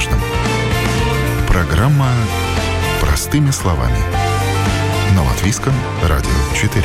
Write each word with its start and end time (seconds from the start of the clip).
важном. 0.00 0.20
Программа 1.46 2.08
«Простыми 3.00 3.50
словами». 3.50 3.98
На 5.14 5.24
Латвийском 5.24 5.74
радио 6.02 6.30
4. 6.54 6.84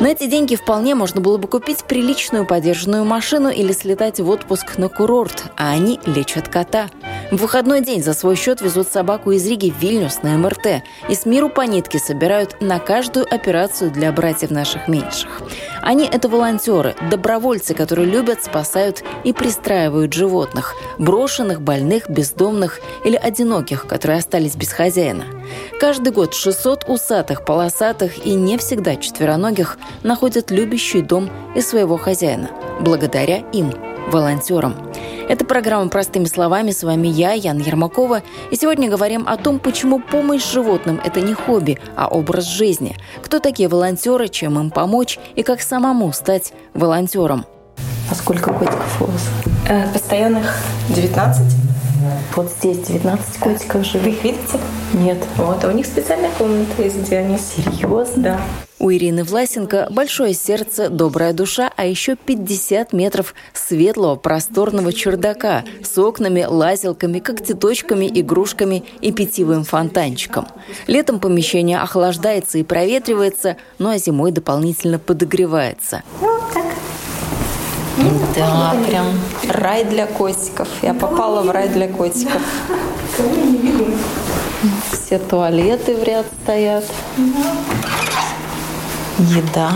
На 0.00 0.12
эти 0.12 0.26
деньги 0.26 0.54
вполне 0.54 0.94
можно 0.94 1.20
было 1.20 1.36
бы 1.36 1.48
купить 1.48 1.84
приличную 1.84 2.46
подержанную 2.46 3.04
машину 3.04 3.48
или 3.48 3.72
слетать 3.72 4.20
в 4.20 4.28
отпуск 4.28 4.78
на 4.78 4.88
курорт, 4.88 5.50
а 5.56 5.70
они 5.70 5.98
лечат 6.06 6.48
кота. 6.48 6.88
В 7.30 7.36
выходной 7.36 7.82
день 7.82 8.02
за 8.02 8.14
свой 8.14 8.36
счет 8.36 8.62
везут 8.62 8.88
собаку 8.88 9.32
из 9.32 9.46
Риги 9.46 9.70
в 9.70 9.78
Вильнюс 9.78 10.22
на 10.22 10.38
МРТ 10.38 10.82
и 11.10 11.14
с 11.14 11.26
миру 11.26 11.50
по 11.50 11.60
нитке 11.60 11.98
собирают 11.98 12.62
на 12.62 12.78
каждую 12.78 13.26
операцию 13.30 13.90
для 13.90 14.10
братьев 14.12 14.50
наших 14.50 14.88
меньших. 14.88 15.42
Они– 15.82 16.08
это 16.10 16.30
волонтеры, 16.30 16.96
добровольцы, 17.10 17.74
которые 17.74 18.08
любят, 18.08 18.42
спасают 18.42 19.04
и 19.24 19.34
пристраивают 19.34 20.14
животных– 20.14 20.74
брошенных, 20.98 21.60
больных, 21.60 22.08
бездомных 22.08 22.80
или 23.04 23.16
одиноких, 23.16 23.86
которые 23.86 24.20
остались 24.20 24.56
без 24.56 24.70
хозяина. 24.70 25.24
Каждый 25.78 26.14
год 26.14 26.32
600 26.32 26.84
усатых, 26.88 27.44
полосатых 27.44 28.24
и 28.24 28.32
не 28.32 28.56
всегда 28.56 28.96
четвероногих 28.96 29.76
находят 30.02 30.50
любящий 30.50 31.02
дом 31.02 31.28
и 31.54 31.60
своего 31.60 31.98
хозяина. 31.98 32.48
Благодаря 32.80 33.38
им, 33.52 33.74
волонтерам. 34.08 34.74
Это 35.28 35.44
программа 35.44 35.90
«Простыми 35.90 36.24
словами». 36.24 36.70
С 36.70 36.82
вами 36.82 37.08
я, 37.08 37.32
Яна 37.32 37.60
Ермакова. 37.60 38.22
И 38.50 38.56
сегодня 38.56 38.88
говорим 38.88 39.24
о 39.28 39.36
том, 39.36 39.58
почему 39.58 40.00
помощь 40.00 40.50
животным– 40.50 41.00
это 41.04 41.20
не 41.20 41.34
хобби, 41.34 41.78
а 41.96 42.08
образ 42.08 42.46
жизни. 42.46 42.96
Кто 43.22 43.38
такие 43.38 43.68
волонтеры, 43.68 44.28
чем 44.28 44.58
им 44.58 44.70
помочь 44.70 45.18
и 45.34 45.42
как 45.42 45.60
самому 45.60 46.12
стать 46.12 46.54
волонтером. 46.72 47.44
А 48.10 48.14
сколько 48.14 48.52
котиков 48.54 49.02
у 49.02 49.04
вас? 49.04 49.28
Э, 49.68 49.86
постоянных 49.92 50.56
19. 50.88 51.67
Вот 52.34 52.50
здесь 52.50 52.78
19 52.78 53.38
котиков 53.38 53.84
живет. 53.84 54.04
Вы 54.04 54.10
их 54.10 54.24
видите? 54.24 54.60
Нет. 54.94 55.18
Вот, 55.36 55.64
а 55.64 55.68
у 55.68 55.72
них 55.72 55.86
специальная 55.86 56.30
комната 56.38 56.82
есть, 56.82 56.96
где 56.96 57.18
они... 57.18 57.38
Серьезно? 57.38 58.22
Да. 58.22 58.40
У 58.80 58.92
Ирины 58.92 59.24
Власенко 59.24 59.88
большое 59.90 60.34
сердце, 60.34 60.88
добрая 60.88 61.32
душа, 61.32 61.72
а 61.76 61.84
еще 61.84 62.14
50 62.14 62.92
метров 62.92 63.34
светлого 63.52 64.14
просторного 64.14 64.92
чердака 64.92 65.64
с 65.82 65.98
окнами, 65.98 66.44
лазилками, 66.44 67.18
когтеточками, 67.18 68.06
игрушками 68.06 68.84
и 69.00 69.10
питьевым 69.10 69.64
фонтанчиком. 69.64 70.46
Летом 70.86 71.18
помещение 71.18 71.80
охлаждается 71.80 72.58
и 72.58 72.62
проветривается, 72.62 73.56
ну 73.78 73.90
а 73.90 73.98
зимой 73.98 74.30
дополнительно 74.30 75.00
подогревается. 75.00 76.02
Ну, 76.20 76.38
так. 76.54 76.66
Да, 78.36 78.76
прям 78.86 79.06
рай 79.48 79.84
для 79.84 80.06
котиков. 80.06 80.68
Я 80.82 80.94
попала 80.94 81.42
в 81.42 81.50
рай 81.50 81.68
для 81.68 81.88
котиков. 81.88 82.40
Все 84.92 85.18
туалеты 85.18 85.96
в 85.96 86.02
ряд 86.04 86.26
стоят. 86.42 86.84
Еда. 89.18 89.70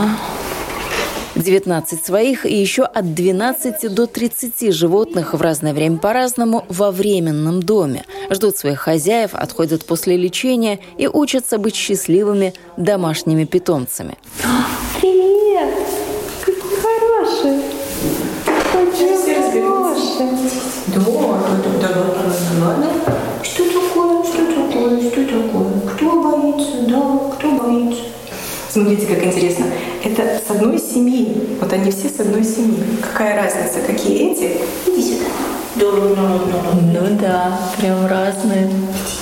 19 1.35 2.05
своих 2.05 2.47
и 2.47 2.55
еще 2.55 2.83
от 2.85 3.15
12 3.15 3.93
до 3.93 4.07
30 4.07 4.73
животных 4.73 5.35
в 5.35 5.41
разное 5.41 5.73
время 5.73 5.99
по-разному 5.99 6.65
во 6.69 6.91
временном 6.91 7.63
доме. 7.63 8.05
Ждут 8.31 8.57
своих 8.57 8.81
хозяев, 8.81 9.31
отходят 9.35 9.85
после 9.87 10.17
лечения 10.17 10.79
и 10.99 11.09
учатся 11.09 11.59
быть 11.59 11.75
счастливыми 11.75 12.55
домашними 12.77 13.45
питомцами. 13.45 14.19
Привет! 15.01 15.42
Хороший! 20.29 20.61
Да, 20.87 21.01
да, 21.01 21.09
да, 21.81 21.89
да, 21.89 22.05
да, 22.61 22.77
да. 22.77 23.15
Что 23.43 23.65
такое? 23.65 24.25
Что 24.25 24.47
такое? 24.47 25.11
Что 25.11 25.25
такое? 25.25 25.95
Кто 25.95 26.23
боится? 26.23 26.83
Да, 26.89 27.37
кто 27.37 27.51
боится? 27.53 28.03
Смотрите, 28.69 29.07
как 29.07 29.25
интересно. 29.25 29.67
Это 30.03 30.41
с 30.47 30.51
одной 30.51 30.79
семьи. 30.79 31.57
Вот 31.61 31.73
они 31.73 31.91
все 31.91 32.09
с 32.09 32.21
одной 32.21 32.45
семьи. 32.45 32.83
Какая 33.03 33.37
разница? 33.37 33.81
Какие 33.87 34.33
эти? 34.33 34.59
Иди 34.87 35.03
сюда. 35.03 35.27
Да, 35.77 35.91
да, 35.91 36.01
да, 36.01 36.39
да. 36.39 37.01
Ну 37.01 37.19
да, 37.21 37.59
прям 37.79 38.07
разные. 38.07 38.71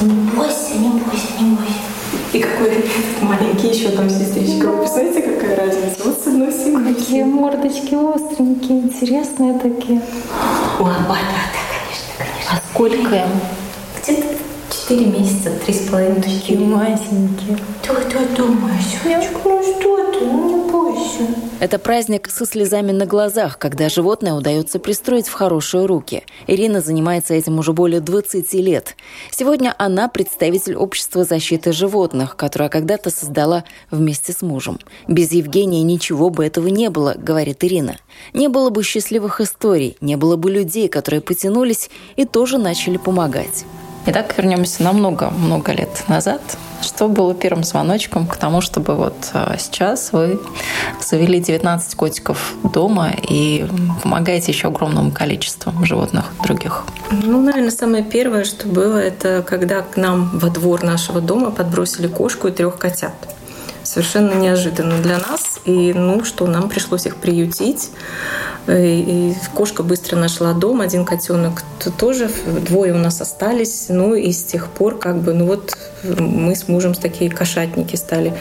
Не 0.01 0.31
бойся, 0.37 0.75
не 0.79 0.89
бойся, 0.89 1.33
не 1.41 1.57
бойся. 1.57 2.00
И 2.33 2.39
какой 2.39 2.69
этот 2.69 3.23
маленький 3.23 3.69
еще 3.69 3.89
там 3.91 4.09
сестричка. 4.09 4.67
Вы 4.67 4.79
представляете, 4.79 5.23
какая 5.23 5.57
разница? 5.57 6.05
Вот 6.05 6.21
с 6.23 6.27
одной 6.29 6.53
семьи. 6.53 6.95
Какие 6.95 7.25
мордочки 7.25 7.95
остренькие, 7.95 8.83
интересные 8.83 9.59
такие. 9.59 10.01
Ой, 10.79 10.93
да, 11.09 11.09
да, 11.09 11.17
конечно, 11.59 12.13
конечно. 12.19 12.53
А 12.53 12.63
сколько 12.73 13.17
им? 13.17 13.31
Где-то 14.01 14.29
4 14.89 15.07
месяца, 15.07 15.51
три 15.65 15.75
с 15.75 15.89
половиной. 15.89 16.23
Такие 16.23 16.59
масенькие. 16.61 17.59
Ты 17.83 17.89
что 17.89 18.21
думаешь? 18.37 18.85
Сучка, 19.03 19.41
ну 19.45 19.63
что 19.63 20.10
Это 21.61 21.79
праздник 21.79 22.31
со 22.31 22.47
слезами 22.47 22.91
на 22.93 23.05
глазах, 23.05 23.59
когда 23.59 23.89
животное 23.89 24.33
удается 24.33 24.79
пристроить 24.79 25.29
в 25.29 25.33
хорошие 25.33 25.85
руки. 25.85 26.23
Ирина 26.47 26.81
занимается 26.81 27.35
этим 27.35 27.59
уже 27.59 27.73
более 27.73 28.01
20 28.01 28.53
лет. 28.55 28.97
Сегодня 29.31 29.75
она 29.77 30.09
представитель 30.09 30.75
общества 30.75 31.25
защиты 31.25 31.73
животных, 31.73 32.37
которое 32.37 32.71
когда-то 32.71 33.11
создала 33.11 33.65
вместе 33.91 34.33
с 34.33 34.41
мужем. 34.41 34.79
Без 35.07 35.33
Евгения 35.33 35.83
ничего 35.83 36.31
бы 36.31 36.47
этого 36.47 36.69
не 36.69 36.89
было, 36.89 37.15
говорит 37.17 37.63
Ирина. 37.63 37.99
Не 38.33 38.49
было 38.49 38.71
бы 38.71 38.83
счастливых 38.83 39.41
историй, 39.41 39.97
не 40.01 40.17
было 40.17 40.37
бы 40.37 40.51
людей, 40.51 40.89
которые 40.89 41.21
потянулись 41.21 41.91
и 42.17 42.25
тоже 42.25 42.57
начали 42.57 42.97
помогать. 42.97 43.65
Итак, 44.07 44.35
вернемся 44.37 44.83
на 44.83 44.93
много-много 44.93 45.73
лет 45.73 46.05
назад. 46.09 46.41
Что 46.83 47.09
было 47.09 47.35
первым 47.35 47.65
звоночком 47.65 48.27
к 48.27 48.37
тому, 48.37 48.61
чтобы 48.61 48.95
вот 48.95 49.15
а, 49.33 49.57
сейчас 49.59 50.13
вы 50.13 50.41
завели 51.01 51.41
19 51.41 51.95
котиков 51.95 52.55
дома 52.63 53.11
и 53.29 53.67
помогаете 54.03 54.53
еще 54.53 54.69
огромному 54.69 55.11
количеству 55.11 55.73
животных 55.85 56.33
других? 56.43 56.85
Ну, 57.11 57.41
наверное, 57.41 57.71
самое 57.71 58.03
первое, 58.03 58.45
что 58.45 58.67
было, 58.67 58.97
это 58.97 59.43
когда 59.47 59.83
к 59.83 59.97
нам 59.97 60.31
во 60.39 60.49
двор 60.49 60.83
нашего 60.83 61.21
дома 61.21 61.51
подбросили 61.51 62.07
кошку 62.07 62.49
и 62.49 62.53
трех 62.53 62.79
котят. 62.79 63.15
Совершенно 63.93 64.35
неожиданно 64.35 65.03
для 65.03 65.19
нас. 65.19 65.59
И, 65.65 65.93
ну, 65.93 66.23
что 66.25 66.47
нам 66.47 66.69
пришлось 66.69 67.07
их 67.07 67.17
приютить. 67.17 67.91
И 68.69 69.35
кошка 69.53 69.83
быстро 69.83 70.15
нашла 70.15 70.53
дом, 70.53 70.81
один 70.81 71.05
котенок 71.05 71.65
тоже, 71.99 72.31
двое 72.69 72.93
у 72.95 72.99
нас 72.99 73.21
остались. 73.21 73.87
Ну 73.89 74.15
и 74.15 74.31
с 74.31 74.45
тех 74.45 74.69
пор 74.69 74.97
как 74.97 75.21
бы, 75.21 75.35
ну 75.35 75.47
вот 75.47 75.77
мы 76.05 76.55
с 76.55 76.69
мужем 76.69 76.95
такие 76.95 77.33
кошатники 77.33 77.97
стали. 77.97 78.33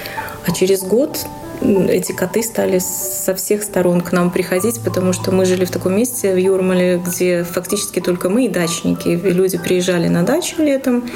А 0.46 0.52
через 0.52 0.84
год 0.84 1.26
эти 1.62 2.12
коты 2.12 2.42
стали 2.44 2.80
со 2.80 3.36
всех 3.36 3.64
сторон 3.64 4.02
к 4.02 4.12
нам 4.12 4.32
приходить, 4.32 4.80
потому 4.84 5.14
что 5.14 5.32
мы 5.32 5.46
жили 5.46 5.66
в 5.66 5.72
таком 5.72 5.96
месте, 5.96 6.34
в 6.34 6.38
Юрмале, 6.38 6.98
где 6.98 7.44
фактически 7.44 8.00
только 8.00 8.30
мы 8.30 8.46
и 8.46 8.48
дачники. 8.50 9.10
И 9.10 9.16
люди 9.16 9.58
приезжали 9.58 10.08
на 10.08 10.24
дачу 10.24 10.62
летом 10.62 11.10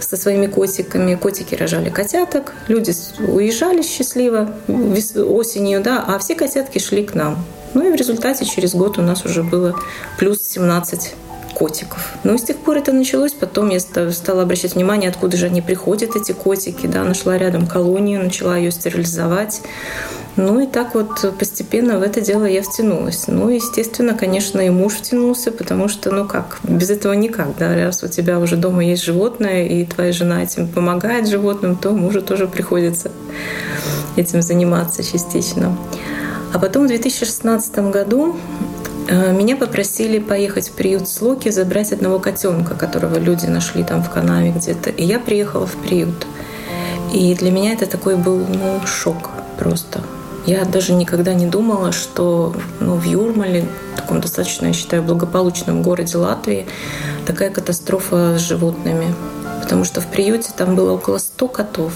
со 0.00 0.16
своими 0.16 0.46
котиками. 0.46 1.14
Котики 1.14 1.54
рожали 1.54 1.90
котяток, 1.90 2.54
люди 2.68 2.92
уезжали 3.18 3.82
счастливо 3.82 4.54
осенью, 4.68 5.82
да, 5.82 6.04
а 6.06 6.18
все 6.18 6.34
котятки 6.34 6.78
шли 6.78 7.04
к 7.04 7.14
нам. 7.14 7.44
Ну 7.74 7.86
и 7.86 7.92
в 7.92 7.94
результате 7.94 8.44
через 8.44 8.74
год 8.74 8.98
у 8.98 9.02
нас 9.02 9.24
уже 9.24 9.42
было 9.42 9.78
плюс 10.18 10.42
17 10.42 11.14
котиков. 11.58 12.14
Ну 12.24 12.34
и 12.34 12.38
с 12.38 12.42
тех 12.42 12.56
пор 12.58 12.76
это 12.76 12.92
началось. 12.92 13.32
Потом 13.32 13.70
я 13.70 13.80
стала 13.80 14.42
обращать 14.42 14.74
внимание, 14.74 15.10
откуда 15.10 15.36
же 15.36 15.46
они 15.46 15.60
приходят, 15.60 16.14
эти 16.14 16.32
котики. 16.32 16.86
Да, 16.86 17.04
нашла 17.04 17.36
рядом 17.36 17.66
колонию, 17.66 18.22
начала 18.22 18.56
ее 18.56 18.70
стерилизовать. 18.70 19.62
Ну 20.36 20.60
и 20.60 20.66
так 20.66 20.94
вот 20.94 21.34
постепенно 21.36 21.98
в 21.98 22.02
это 22.02 22.20
дело 22.20 22.44
я 22.44 22.62
втянулась. 22.62 23.24
Ну, 23.26 23.48
естественно, 23.48 24.14
конечно, 24.14 24.60
и 24.60 24.70
муж 24.70 24.92
втянулся, 24.94 25.50
потому 25.50 25.88
что, 25.88 26.12
ну 26.12 26.26
как, 26.26 26.60
без 26.62 26.90
этого 26.90 27.12
никак, 27.14 27.56
да, 27.58 27.74
раз 27.74 28.04
у 28.04 28.08
тебя 28.08 28.38
уже 28.38 28.56
дома 28.56 28.84
есть 28.84 29.02
животное, 29.02 29.66
и 29.66 29.84
твоя 29.84 30.12
жена 30.12 30.44
этим 30.44 30.68
помогает 30.68 31.26
животным, 31.26 31.74
то 31.74 31.90
мужу 31.90 32.22
тоже 32.22 32.46
приходится 32.46 33.10
этим 34.14 34.40
заниматься 34.42 35.02
частично. 35.02 35.76
А 36.54 36.60
потом 36.60 36.84
в 36.84 36.88
2016 36.88 37.78
году 37.90 38.36
меня 39.14 39.56
попросили 39.56 40.18
поехать 40.18 40.68
в 40.68 40.72
приют 40.72 41.08
Слоки, 41.08 41.48
забрать 41.48 41.92
одного 41.92 42.18
котенка, 42.18 42.74
которого 42.74 43.18
люди 43.18 43.46
нашли 43.46 43.82
там 43.82 44.02
в 44.02 44.10
канаве 44.10 44.52
где-то. 44.52 44.90
И 44.90 45.04
я 45.04 45.18
приехала 45.18 45.66
в 45.66 45.76
приют. 45.76 46.26
И 47.12 47.34
для 47.34 47.50
меня 47.50 47.72
это 47.72 47.86
такой 47.86 48.16
был 48.16 48.38
ну, 48.38 48.80
шок 48.86 49.30
просто. 49.58 50.00
Я 50.46 50.64
даже 50.64 50.92
никогда 50.92 51.34
не 51.34 51.46
думала, 51.46 51.92
что 51.92 52.54
ну, 52.80 52.94
в 52.94 53.04
Юрмале, 53.04 53.66
таком 53.96 54.20
достаточно, 54.20 54.66
я 54.66 54.72
считаю, 54.72 55.02
благополучном 55.02 55.82
городе 55.82 56.16
Латвии, 56.16 56.66
такая 57.26 57.50
катастрофа 57.50 58.38
с 58.38 58.42
животными. 58.42 59.14
Потому 59.62 59.84
что 59.84 60.00
в 60.00 60.06
приюте 60.06 60.50
там 60.56 60.74
было 60.74 60.92
около 60.92 61.18
100 61.18 61.48
котов. 61.48 61.92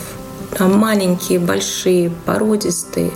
Маленькие, 0.58 1.38
большие, 1.38 2.10
породистые, 2.26 3.10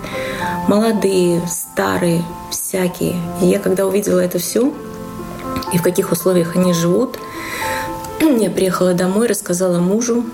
молодые, 0.69 1.43
старые, 1.47 2.25
всякие. 2.51 3.17
И 3.43 3.47
я 3.47 3.59
когда 3.59 3.87
увидела 3.87 4.21
это 4.21 4.39
все, 4.39 4.73
и 5.73 5.79
в 5.79 5.83
каких 5.83 6.13
условиях 6.13 6.57
они 6.57 6.73
живут, 6.73 7.19
я 8.21 8.51
приехала 8.51 8.95
домой, 8.95 9.27
рассказала 9.27 9.79
мужу, 9.79 10.25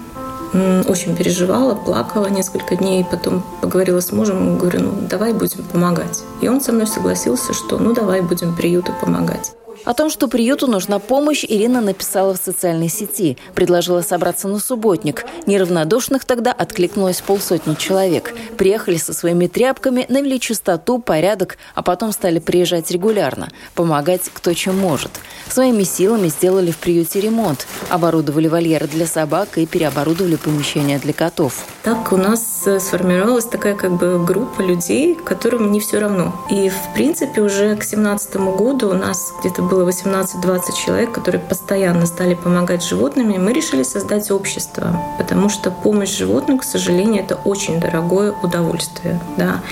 очень 0.52 1.16
переживала, 1.16 1.74
плакала 1.74 2.26
несколько 2.26 2.76
дней, 2.76 3.06
потом 3.10 3.42
поговорила 3.60 4.00
с 4.00 4.12
мужем, 4.12 4.58
говорю, 4.58 4.80
ну 4.80 4.92
давай 5.08 5.32
будем 5.32 5.64
помогать. 5.64 6.22
И 6.40 6.48
он 6.48 6.60
со 6.60 6.72
мной 6.72 6.86
согласился, 6.86 7.54
что 7.54 7.78
ну 7.78 7.94
давай 7.94 8.20
будем 8.20 8.54
приюту 8.54 8.92
помогать. 9.00 9.54
О 9.84 9.94
том, 9.94 10.10
что 10.10 10.28
приюту 10.28 10.68
нужна 10.68 11.00
помощь, 11.00 11.44
Ирина 11.44 11.80
написала 11.80 12.34
в 12.34 12.36
социальной 12.36 12.88
сети. 12.88 13.36
Предложила 13.54 14.00
собраться 14.02 14.46
на 14.46 14.60
субботник. 14.60 15.24
Неравнодушных 15.46 16.24
тогда 16.24 16.52
откликнулось 16.52 17.20
полсотни 17.20 17.74
человек. 17.74 18.32
Приехали 18.56 18.96
со 18.96 19.12
своими 19.12 19.48
тряпками, 19.48 20.06
навели 20.08 20.38
чистоту, 20.38 21.00
порядок, 21.00 21.58
а 21.74 21.82
потом 21.82 22.12
стали 22.12 22.38
приезжать 22.38 22.92
регулярно. 22.92 23.48
Помогать 23.74 24.30
кто 24.32 24.54
чем 24.54 24.78
может. 24.78 25.10
Своими 25.48 25.82
силами 25.82 26.28
сделали 26.28 26.70
в 26.70 26.78
приюте 26.78 27.20
ремонт. 27.20 27.66
Оборудовали 27.88 28.46
вольеры 28.46 28.86
для 28.86 29.06
собак 29.06 29.58
и 29.58 29.66
переоборудовали 29.66 30.36
помещения 30.36 31.00
для 31.00 31.12
котов. 31.12 31.64
Так 31.82 32.12
у 32.12 32.16
нас 32.16 32.62
э, 32.66 32.78
сформировалась 32.78 33.46
такая 33.46 33.74
как 33.74 33.98
бы 33.98 34.24
группа 34.24 34.62
людей, 34.62 35.16
которым 35.16 35.72
не 35.72 35.80
все 35.80 35.98
равно. 35.98 36.32
И 36.50 36.68
в 36.68 36.94
принципе 36.94 37.40
уже 37.40 37.74
к 37.74 37.82
семнадцатому 37.82 38.54
году 38.54 38.90
у 38.90 38.94
нас 38.94 39.32
где-то 39.40 39.62
было 39.72 39.88
18-20 39.88 40.60
человек, 40.84 41.12
которые 41.12 41.40
постоянно 41.40 42.04
стали 42.04 42.34
помогать 42.34 42.84
животным, 42.84 43.30
и 43.30 43.38
мы 43.38 43.54
решили 43.54 43.82
создать 43.84 44.30
общество, 44.30 45.00
потому 45.16 45.48
что 45.48 45.70
помощь 45.70 46.14
животным, 46.14 46.58
к 46.58 46.64
сожалению, 46.64 47.22
это 47.24 47.36
очень 47.36 47.80
дорогое 47.80 48.34
удовольствие. 48.42 49.18
Да? 49.38 49.62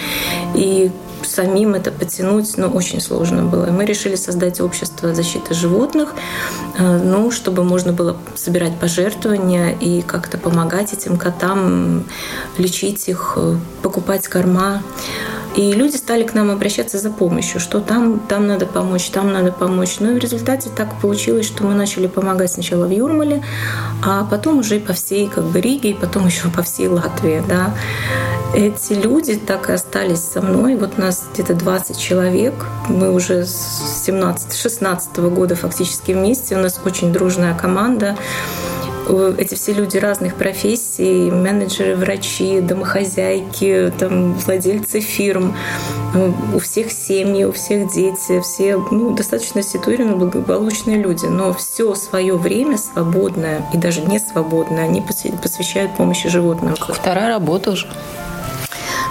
И 0.55 0.91
самим 1.23 1.75
это 1.75 1.91
потянуть, 1.91 2.57
ну, 2.57 2.69
очень 2.69 2.99
сложно 3.03 3.45
было. 3.45 3.67
И 3.67 3.71
мы 3.71 3.85
решили 3.85 4.15
создать 4.15 4.63
общество 4.63 5.15
защиты 5.15 5.53
животных, 5.53 6.15
э, 6.79 6.99
ну, 7.05 7.31
чтобы 7.31 7.63
можно 7.63 7.93
было 7.93 8.17
собирать 8.35 8.79
пожертвования 8.79 9.77
и 9.81 10.01
как-то 10.01 10.39
помогать 10.39 10.95
этим 10.95 11.19
котам, 11.19 12.05
лечить 12.57 13.07
их, 13.07 13.35
э, 13.37 13.57
покупать 13.83 14.29
корма. 14.29 14.83
И 15.57 15.73
люди 15.73 15.97
стали 15.97 16.23
к 16.23 16.35
нам 16.35 16.51
обращаться 16.51 16.99
за 16.99 17.11
помощью, 17.11 17.61
что 17.61 17.81
там, 17.81 18.21
там 18.21 18.47
надо 18.47 18.67
помочь, 18.67 19.11
там 19.11 19.33
надо 19.33 19.51
помочь. 19.51 19.97
Ну 19.99 20.13
и 20.13 20.15
в 20.15 20.19
результате 20.19 20.71
так 20.71 21.01
получилось, 21.01 21.47
что 21.47 21.65
мы 21.65 21.75
начали 21.75 22.07
помогать 22.07 22.53
сначала 22.53 22.87
в 22.87 22.91
Юрмале, 22.91 23.43
а 24.05 24.25
потом 24.25 24.59
уже 24.59 24.79
по 24.79 24.93
всей 24.93 25.29
как 25.29 25.45
бы 25.45 25.61
Риге, 25.61 25.91
и 25.91 25.95
потом 25.95 26.27
еще 26.29 26.49
по 26.49 26.63
всей 26.63 26.89
Латвии. 26.89 27.43
Да. 27.49 27.75
Эти 28.55 28.95
люди 28.95 29.37
так 29.37 29.71
и 29.71 29.73
остались 29.73 30.21
со 30.21 30.41
мной. 30.41 30.77
Вот 30.77 30.99
нас 30.99 31.25
где-то 31.33 31.55
20 31.55 31.99
человек. 31.99 32.55
Мы 32.89 33.13
уже 33.13 33.45
с 33.45 34.09
17-16 34.09 35.31
года 35.31 35.55
фактически 35.55 36.13
вместе. 36.13 36.57
У 36.57 36.59
нас 36.61 36.81
очень 36.85 37.13
дружная 37.13 37.55
команда 37.55 38.17
эти 39.39 39.55
все 39.55 39.73
люди 39.73 39.97
разных 39.97 40.35
профессий, 40.35 41.31
менеджеры, 41.31 41.97
врачи, 41.97 42.61
домохозяйки, 42.61 43.93
там, 43.99 44.35
владельцы 44.35 45.01
фирм, 45.01 45.57
э, 46.15 46.33
у 46.55 46.59
всех 46.59 46.93
семьи, 46.93 47.45
у 47.45 47.53
всех 47.53 47.93
дети, 47.93 48.41
все 48.41 48.77
ну, 48.91 49.15
достаточно 49.15 49.63
ситуированные, 49.63 50.17
благополучные 50.17 50.99
люди, 50.99 51.27
но 51.27 51.53
все 51.53 51.95
свое 51.95 52.37
время 52.37 52.79
свободное 52.79 53.67
и 53.73 53.77
даже 53.77 54.03
не 54.03 54.19
свободное 54.19 54.85
они 54.85 55.03
посвящают 55.03 55.97
помощи 55.97 56.29
животным. 56.29 56.75
Вторая 56.77 57.29
работа 57.29 57.73
уже. 57.73 57.89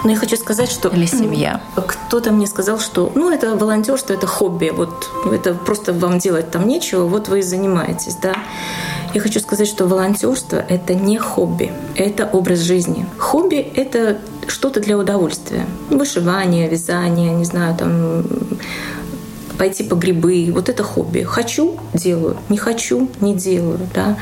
Но 0.02 0.10
я 0.10 0.16
хочу 0.16 0.36
сказать, 0.36 0.70
что... 0.70 0.88
Или 0.88 1.06
семья. 1.06 1.60
Кто-то 1.74 2.32
мне 2.32 2.46
сказал, 2.46 2.78
что 2.78 3.12
ну, 3.14 3.30
это 3.30 3.56
волонтерство, 3.56 4.14
это 4.14 4.26
хобби. 4.26 4.70
Вот 4.74 5.10
это 5.30 5.54
просто 5.54 5.92
вам 5.92 6.18
делать 6.18 6.50
там 6.50 6.66
нечего, 6.66 7.04
вот 7.04 7.28
вы 7.28 7.40
и 7.40 7.42
занимаетесь. 7.42 8.14
Да? 8.16 8.34
Я 9.12 9.20
хочу 9.20 9.40
сказать, 9.40 9.66
что 9.66 9.86
волонтерство— 9.86 10.56
это 10.68 10.94
не 10.94 11.18
хобби, 11.18 11.72
это 11.96 12.28
образ 12.32 12.60
жизни. 12.60 13.06
Хобби— 13.18 13.56
это 13.74 14.18
что-то 14.46 14.80
для 14.80 14.96
удовольствия. 14.96 15.66
Вышивание, 15.90 16.68
вязание, 16.68 17.32
не 17.32 17.44
знаю, 17.44 17.76
там 17.76 18.24
пойти 19.60 19.84
по 19.84 19.94
грибы. 19.94 20.50
Вот 20.54 20.70
это 20.70 20.82
хобби. 20.82 21.20
Хочу– 21.20 21.76
делаю, 21.92 22.38
не 22.48 22.56
хочу– 22.56 23.10
не 23.20 23.34
делаю. 23.34 23.78
Да? 23.94 24.16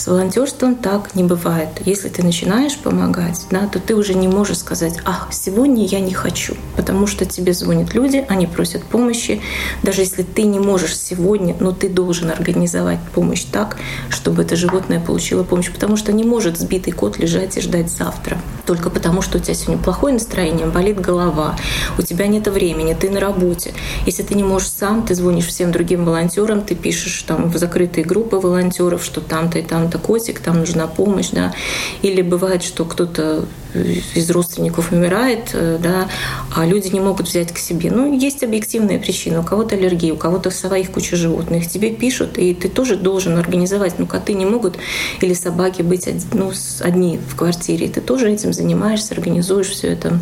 С 0.00 0.06
волонтерством 0.06 0.76
так 0.76 1.14
не 1.14 1.22
бывает. 1.22 1.68
Если 1.84 2.08
ты 2.08 2.24
начинаешь 2.24 2.74
помогать, 2.76 3.46
да, 3.50 3.66
то 3.68 3.78
ты 3.78 3.94
уже 3.94 4.14
не 4.14 4.28
можешь 4.28 4.56
сказать, 4.56 4.94
ах, 5.04 5.28
сегодня 5.30 5.84
я 5.84 6.00
не 6.00 6.14
хочу, 6.14 6.54
потому 6.74 7.06
что 7.06 7.26
тебе 7.26 7.52
звонят 7.52 7.92
люди, 7.92 8.24
они 8.30 8.46
просят 8.46 8.82
помощи. 8.82 9.42
Даже 9.82 10.00
если 10.00 10.22
ты 10.22 10.44
не 10.44 10.58
можешь 10.58 10.98
сегодня, 10.98 11.54
но 11.60 11.72
ты 11.72 11.90
должен 11.90 12.30
организовать 12.30 12.98
помощь 13.14 13.44
так, 13.44 13.76
чтобы 14.08 14.42
это 14.42 14.56
животное 14.56 15.00
получило 15.00 15.44
помощь, 15.44 15.70
потому 15.70 15.98
что 15.98 16.14
не 16.14 16.24
может 16.24 16.58
сбитый 16.58 16.94
кот 16.94 17.18
лежать 17.18 17.58
и 17.58 17.60
ждать 17.60 17.90
завтра. 17.90 18.38
Только 18.64 18.88
потому, 18.88 19.20
что 19.20 19.36
у 19.36 19.40
тебя 19.40 19.54
сегодня 19.54 19.82
плохое 19.82 20.14
настроение, 20.14 20.66
болит 20.66 20.98
голова, 20.98 21.56
у 21.98 22.02
тебя 22.02 22.26
нет 22.26 22.48
времени, 22.48 22.94
ты 22.94 23.10
на 23.10 23.20
работе. 23.20 23.74
Если 24.06 24.22
ты 24.22 24.34
не 24.34 24.44
можешь 24.44 24.68
сам, 24.80 25.04
ты 25.04 25.14
звонишь 25.14 25.46
всем 25.46 25.72
другим 25.72 26.04
волонтерам, 26.06 26.62
ты 26.62 26.74
пишешь 26.74 27.22
там 27.26 27.50
в 27.50 27.58
закрытые 27.58 28.04
группы 28.04 28.36
волонтеров, 28.36 29.04
что 29.04 29.20
там-то 29.20 29.58
и 29.58 29.62
там 29.62 29.80
там-то 29.80 29.98
котик, 29.98 30.40
там 30.40 30.58
нужна 30.58 30.86
помощь, 30.86 31.30
да. 31.32 31.52
Или 32.02 32.22
бывает, 32.22 32.62
что 32.62 32.84
кто-то 32.84 33.44
из 34.14 34.30
родственников 34.30 34.92
умирает, 34.92 35.50
э, 35.52 35.78
да, 35.80 36.08
а 36.54 36.66
люди 36.66 36.88
не 36.88 37.00
могут 37.00 37.28
взять 37.28 37.52
к 37.52 37.58
себе. 37.58 37.90
Ну, 37.90 38.12
есть 38.18 38.42
объективные 38.42 38.98
причины. 38.98 39.40
У 39.40 39.42
кого-то 39.42 39.76
аллергия, 39.76 40.12
у 40.12 40.16
кого-то 40.16 40.50
своих 40.50 40.90
куча 40.90 41.16
животных. 41.16 41.68
Тебе 41.68 41.90
пишут, 41.90 42.36
и 42.36 42.54
ты 42.54 42.68
тоже 42.68 42.96
должен 42.96 43.38
организовать. 43.38 43.98
Ну, 43.98 44.06
коты 44.06 44.34
не 44.34 44.44
могут 44.44 44.76
или 45.20 45.34
собаки 45.34 45.82
быть 45.82 46.08
ну, 46.32 46.52
одни 46.80 47.20
в 47.28 47.36
квартире. 47.36 47.88
Ты 47.88 48.00
тоже 48.00 48.30
этим 48.30 48.52
занимаешься, 48.52 49.14
организуешь 49.14 49.68
все 49.68 49.88
это. 49.88 50.20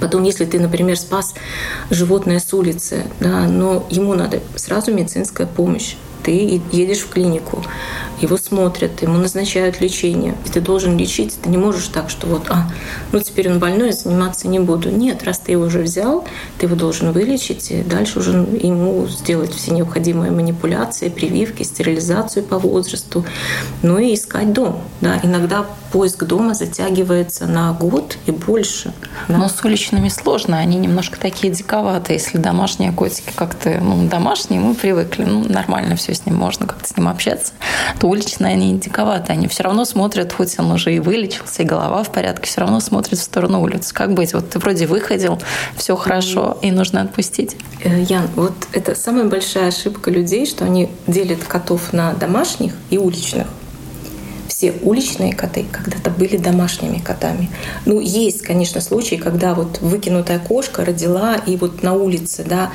Потом, 0.00 0.22
если 0.22 0.44
ты, 0.44 0.60
например, 0.60 0.96
спас 0.98 1.34
животное 1.90 2.38
с 2.38 2.52
улицы, 2.52 3.04
да, 3.20 3.46
но 3.46 3.86
ему 3.90 4.14
надо 4.14 4.40
сразу 4.54 4.92
медицинская 4.92 5.46
помощь. 5.46 5.96
Ты 6.22 6.60
едешь 6.72 7.00
в 7.00 7.08
клинику, 7.08 7.62
его 8.20 8.36
смотрят, 8.36 9.02
ему 9.02 9.18
назначают 9.18 9.80
лечение, 9.80 10.34
и 10.44 10.48
ты 10.48 10.60
должен 10.60 10.96
лечить. 10.96 11.36
Ты 11.42 11.48
не 11.48 11.58
можешь 11.58 11.88
так, 11.88 12.10
что 12.10 12.26
вот, 12.26 12.46
а, 12.48 12.70
ну 13.12 13.20
теперь 13.20 13.50
он 13.50 13.58
больной, 13.58 13.92
заниматься 13.92 14.48
не 14.48 14.58
буду. 14.58 14.90
Нет, 14.90 15.22
раз 15.24 15.38
ты 15.38 15.52
его 15.52 15.64
уже 15.64 15.80
взял, 15.80 16.24
ты 16.58 16.66
его 16.66 16.76
должен 16.76 17.12
вылечить, 17.12 17.70
и 17.70 17.82
дальше 17.82 18.20
уже 18.20 18.30
ему 18.32 19.06
сделать 19.08 19.54
все 19.54 19.72
необходимые 19.72 20.30
манипуляции, 20.30 21.08
прививки, 21.08 21.62
стерилизацию 21.62 22.44
по 22.44 22.58
возрасту, 22.58 23.24
ну 23.82 23.98
и 23.98 24.14
искать 24.14 24.52
дом. 24.52 24.80
Да, 25.00 25.20
иногда 25.22 25.66
поиск 25.92 26.24
дома 26.24 26.54
затягивается 26.54 27.46
на 27.46 27.72
год 27.72 28.18
и 28.26 28.30
больше. 28.30 28.92
Да. 29.28 29.38
Но 29.38 29.48
с 29.48 29.64
уличными 29.64 30.08
сложно, 30.08 30.58
они 30.58 30.76
немножко 30.76 31.18
такие 31.18 31.52
диковатые. 31.52 32.18
Если 32.18 32.38
домашние 32.38 32.92
котики 32.92 33.30
как-то, 33.34 33.78
ну, 33.80 34.08
домашние, 34.08 34.60
мы 34.60 34.74
привыкли, 34.74 35.24
ну, 35.24 35.44
нормально 35.48 35.96
все 35.96 36.14
с 36.14 36.26
ним 36.26 36.36
можно 36.36 36.66
как-то 36.66 36.88
с 36.88 36.96
ним 36.96 37.08
общаться, 37.08 37.52
то 37.98 38.05
уличные 38.06 38.52
они 38.54 38.78
диковаты. 38.78 39.32
Они 39.32 39.48
все 39.48 39.62
равно 39.62 39.84
смотрят, 39.84 40.32
хоть 40.32 40.58
он 40.58 40.70
уже 40.72 40.94
и 40.94 41.00
вылечился, 41.00 41.62
и 41.62 41.66
голова 41.66 42.02
в 42.02 42.12
порядке, 42.12 42.46
все 42.46 42.60
равно 42.60 42.80
смотрят 42.80 43.18
в 43.18 43.22
сторону 43.22 43.60
улицы. 43.62 43.92
Как 43.94 44.14
быть? 44.14 44.32
Вот 44.32 44.50
ты 44.50 44.58
вроде 44.58 44.86
выходил, 44.86 45.40
все 45.76 45.96
хорошо, 45.96 46.58
и 46.62 46.70
нужно 46.70 47.02
отпустить. 47.02 47.56
Э, 47.84 48.02
Ян, 48.08 48.28
вот 48.36 48.54
это 48.72 48.94
самая 48.94 49.24
большая 49.24 49.68
ошибка 49.68 50.10
людей, 50.10 50.46
что 50.46 50.64
они 50.64 50.88
делят 51.06 51.44
котов 51.44 51.92
на 51.92 52.12
домашних 52.14 52.72
и 52.90 52.98
уличных 52.98 53.46
все 54.56 54.72
уличные 54.82 55.34
коты 55.34 55.66
когда-то 55.70 56.10
были 56.10 56.38
домашними 56.38 56.96
котами. 56.98 57.50
Ну, 57.84 58.00
есть, 58.00 58.40
конечно, 58.40 58.80
случаи, 58.80 59.16
когда 59.16 59.52
вот 59.52 59.82
выкинутая 59.82 60.38
кошка 60.38 60.82
родила 60.82 61.34
и 61.34 61.58
вот 61.58 61.82
на 61.82 61.92
улице, 61.92 62.42
да, 62.42 62.72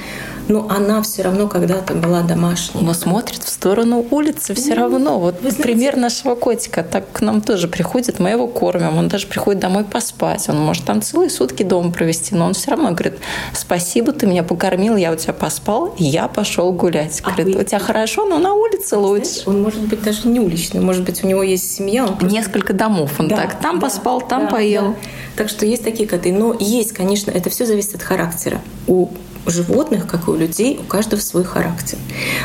но 0.47 0.67
она 0.69 1.01
все 1.01 1.23
равно 1.23 1.47
когда-то 1.47 1.95
была 1.95 2.21
домашней. 2.21 2.81
Но 2.81 2.93
смотрит 2.93 3.41
в 3.43 3.49
сторону 3.49 4.05
улицы 4.11 4.53
все 4.53 4.75
ну, 4.75 4.81
равно. 4.81 5.19
Вот 5.19 5.39
знаете, 5.39 5.63
пример 5.63 5.97
нашего 5.97 6.35
котика. 6.35 6.83
Так 6.83 7.11
к 7.11 7.21
нам 7.21 7.41
тоже 7.41 7.67
приходит, 7.67 8.19
мы 8.19 8.29
его 8.29 8.47
кормим, 8.47 8.97
он 8.97 9.07
даже 9.07 9.25
приходит 9.25 9.61
домой 9.61 9.83
поспать. 9.83 10.49
Он 10.49 10.59
может 10.59 10.85
там 10.85 11.01
целые 11.01 11.29
сутки 11.31 11.63
дома 11.63 11.91
провести, 11.91 12.35
но 12.35 12.45
он 12.45 12.53
все 12.53 12.71
равно 12.71 12.91
говорит, 12.91 13.15
спасибо, 13.53 14.11
ты 14.11 14.27
меня 14.27 14.43
покормил, 14.43 14.97
я 14.97 15.11
у 15.11 15.15
тебя 15.15 15.33
поспал, 15.33 15.95
я 15.97 16.27
пошел 16.27 16.71
гулять. 16.73 17.21
А 17.23 17.31
говорит, 17.31 17.55
вы... 17.55 17.61
у 17.61 17.65
тебя 17.65 17.79
хорошо, 17.79 18.25
но 18.25 18.37
на 18.37 18.53
улице 18.53 18.97
лучше. 18.97 19.43
Он 19.47 19.61
может 19.61 19.81
быть 19.81 20.03
даже 20.03 20.27
не 20.27 20.39
уличный, 20.39 20.81
может 20.81 21.03
быть 21.03 21.23
у 21.23 21.27
него 21.27 21.41
есть 21.41 21.70
семья. 21.71 22.03
Он 22.05 22.17
просто... 22.17 22.35
Несколько 22.35 22.73
домов. 22.73 23.19
Он 23.19 23.27
да, 23.27 23.37
так 23.37 23.59
там 23.59 23.79
да, 23.79 23.87
поспал, 23.87 24.21
там 24.21 24.45
да, 24.45 24.51
поел. 24.51 24.89
Да. 24.89 24.95
Так 25.37 25.49
что 25.49 25.65
есть 25.65 25.83
такие 25.83 26.07
коты. 26.07 26.31
Но 26.31 26.55
есть, 26.59 26.91
конечно, 26.91 27.31
это 27.31 27.49
все 27.49 27.65
зависит 27.65 27.95
от 27.95 28.03
характера. 28.03 28.59
У 28.87 29.09
животных, 29.45 30.07
как 30.07 30.27
и 30.27 30.31
у 30.31 30.35
людей, 30.35 30.79
у 30.79 30.83
каждого 30.83 31.19
свой 31.19 31.43
характер. 31.43 31.97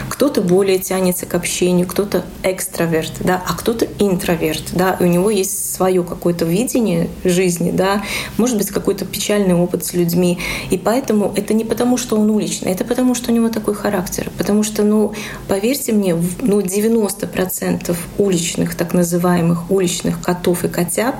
Кто-то 0.09 0.41
более 0.41 0.79
тянется 0.79 1.27
к 1.27 1.35
общению, 1.35 1.87
кто-то 1.87 2.25
экстраверт, 2.43 3.13
да, 3.21 3.43
а 3.47 3.55
кто-то 3.55 3.87
интроверт, 3.99 4.71
да, 4.73 4.97
и 5.01 5.05
у 5.05 5.07
него 5.07 5.31
есть 5.31 5.75
свое 5.75 6.03
какое-то 6.03 6.45
видение 6.45 7.09
жизни, 7.25 7.71
да, 7.71 8.03
может 8.37 8.57
быть, 8.57 8.71
какой-то 8.71 9.05
печальный 9.05 9.55
опыт 9.55 9.85
с 9.85 9.93
людьми. 9.93 10.39
И 10.71 10.79
поэтому 10.79 11.33
это 11.37 11.55
не 11.55 11.65
потому, 11.65 11.97
что 11.97 12.17
он 12.17 12.31
уличный, 12.31 12.73
это 12.73 12.85
потому, 12.85 13.15
что 13.15 13.31
у 13.31 13.35
него 13.35 13.49
такой 13.49 13.75
характер. 13.75 14.31
Потому 14.39 14.63
что, 14.63 14.83
ну, 14.83 15.13
поверьте 15.49 15.93
мне, 15.93 16.17
ну, 16.41 16.61
90% 16.61 17.97
уличных, 18.19 18.75
так 18.75 18.95
называемых 18.95 19.71
уличных 19.71 20.21
котов 20.21 20.65
и 20.65 20.69
котят 20.69 21.17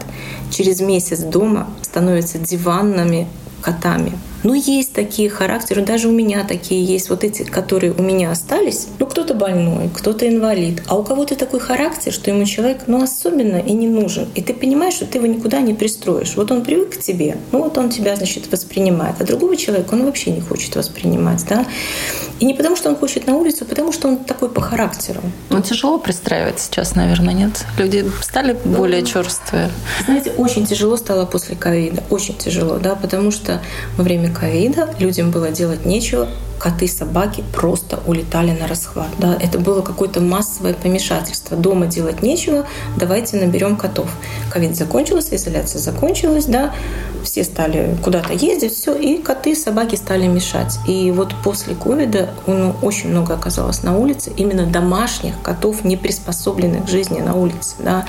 через 0.51 0.81
месяц 0.81 1.21
дома 1.21 1.69
становятся 1.83 2.39
диванными 2.39 3.29
котами. 3.61 4.13
Ну, 4.47 4.55
есть 4.55 4.93
такие 4.93 5.29
характеры, 5.29 5.83
даже 5.83 6.07
у 6.07 6.13
меня 6.13 6.45
такие 6.45 6.85
есть. 6.85 7.11
Вот 7.11 7.25
эти, 7.25 7.43
которые 7.43 7.93
у 7.93 8.01
меня 8.01 8.31
остались, 8.31 8.87
ну, 9.01 9.07
кто-то 9.07 9.35
больной, 9.35 9.91
кто-то 9.93 10.29
инвалид, 10.29 10.85
а 10.87 10.97
у 10.97 11.03
кого-то 11.03 11.35
такой 11.35 11.59
характер, 11.59 12.13
что 12.13 12.31
ему 12.31 12.45
человек, 12.45 12.83
ну, 12.87 13.03
особенно 13.03 13.57
и 13.57 13.73
не 13.73 13.89
нужен. 13.89 14.29
И 14.37 14.43
ты 14.43 14.55
понимаешь, 14.55 14.95
что 14.95 15.07
ты 15.07 15.19
его 15.19 15.27
никуда 15.27 15.61
не 15.63 15.75
пристроишь. 15.75 16.37
Вот 16.37 16.53
он 16.53 16.63
привык 16.63 16.97
к 16.97 17.01
тебе, 17.01 17.39
ну, 17.51 17.65
вот 17.65 17.77
он 17.77 17.91
тебя, 17.91 18.15
значит, 18.15 18.53
воспринимает. 18.53 19.17
А 19.19 19.25
другого 19.25 19.57
человека 19.57 19.95
он 19.95 20.05
вообще 20.05 20.31
не 20.31 20.41
хочет 20.41 20.77
воспринимать, 20.77 21.45
да. 21.49 21.67
И 22.39 22.45
не 22.45 22.55
потому, 22.55 22.77
что 22.77 22.91
он 22.91 22.97
хочет 22.97 23.27
на 23.27 23.35
улицу, 23.35 23.59
а 23.63 23.65
потому, 23.65 23.93
что 23.93 24.07
он 24.09 24.19
такой 24.19 24.49
по 24.49 24.61
характеру. 24.61 25.23
Ну, 25.51 25.61
тяжело 25.61 25.99
пристраивать 25.99 26.61
сейчас, 26.61 26.95
наверное, 26.95 27.35
нет? 27.35 27.65
Люди 27.79 28.09
стали 28.21 28.57
более 28.65 29.05
черствые. 29.05 29.71
Знаете, 30.05 30.31
очень 30.37 30.67
тяжело 30.67 30.97
стало 30.97 31.25
после 31.25 31.57
ковида. 31.57 32.05
Очень 32.11 32.37
тяжело, 32.37 32.77
да, 32.77 32.95
потому 32.95 33.31
что 33.31 33.61
во 33.97 34.05
время 34.05 34.36
ковида 34.39 34.95
людям 34.99 35.31
было 35.31 35.51
делать 35.51 35.87
нечего, 35.87 36.29
коты, 36.59 36.89
собаки 36.89 37.45
просто 37.53 38.01
улетали 38.07 38.51
на 38.51 38.67
расхват. 38.67 39.09
Да? 39.19 39.37
Это 39.41 39.59
было 39.59 39.83
какое-то 39.83 40.21
массовое 40.21 40.75
помешательство. 40.75 41.57
Дома 41.57 41.87
делать 41.87 42.23
нечего, 42.23 42.67
давайте 42.97 43.37
наберем 43.37 43.77
котов. 43.77 44.09
Ковид 44.51 44.77
закончился, 44.77 45.37
изоляция 45.37 45.81
закончилась, 45.81 46.47
да, 46.47 46.75
все 47.27 47.45
стали 47.45 47.97
куда-то 48.03 48.33
ездить, 48.33 48.73
все, 48.73 48.95
и 48.95 49.21
коты, 49.21 49.55
собаки 49.55 49.97
стали 49.97 50.27
мешать. 50.27 50.79
И 50.87 51.11
вот 51.11 51.35
после 51.43 51.75
ковида 51.75 52.31
ну, 52.47 52.75
очень 52.83 53.11
много 53.11 53.35
оказалось 53.35 53.83
на 53.83 53.97
улице 53.97 54.33
именно 54.37 54.67
домашних 54.67 55.41
котов, 55.43 55.85
не 55.85 55.97
приспособленных 55.97 56.87
к 56.87 56.89
жизни 56.89 57.21
на 57.21 57.35
улице. 57.35 57.77
Да? 57.81 58.07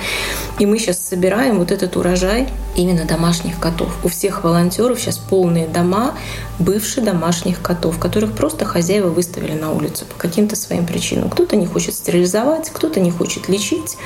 И 0.59 0.65
мы 0.65 0.77
сейчас 0.77 0.99
собираем 0.99 1.59
вот 1.59 1.71
этот 1.71 1.95
урожай 1.97 2.47
именно 2.75 3.05
домашних 3.05 3.59
котов. 3.59 3.89
У 4.03 4.07
всех 4.07 4.43
волонтеров 4.43 4.99
сейчас 4.99 5.17
полные 5.17 5.67
дома 5.67 6.13
бывших 6.59 7.03
домашних 7.03 7.61
котов, 7.61 7.99
которых 7.99 8.33
просто 8.38 8.65
хозяева 8.65 9.10
выставили 9.10 9.53
на 9.53 9.72
улицу 9.72 10.06
по 10.06 10.15
каким-то 10.15 10.56
своим 10.56 10.86
причинам. 10.86 11.29
Кто-то 11.29 11.56
не 11.56 11.65
хочет 11.65 11.96
стерилизовать, 11.96 12.70
кто-то 12.70 13.00
не 13.00 13.12
хочет 13.12 13.50
лечить, 13.50 13.98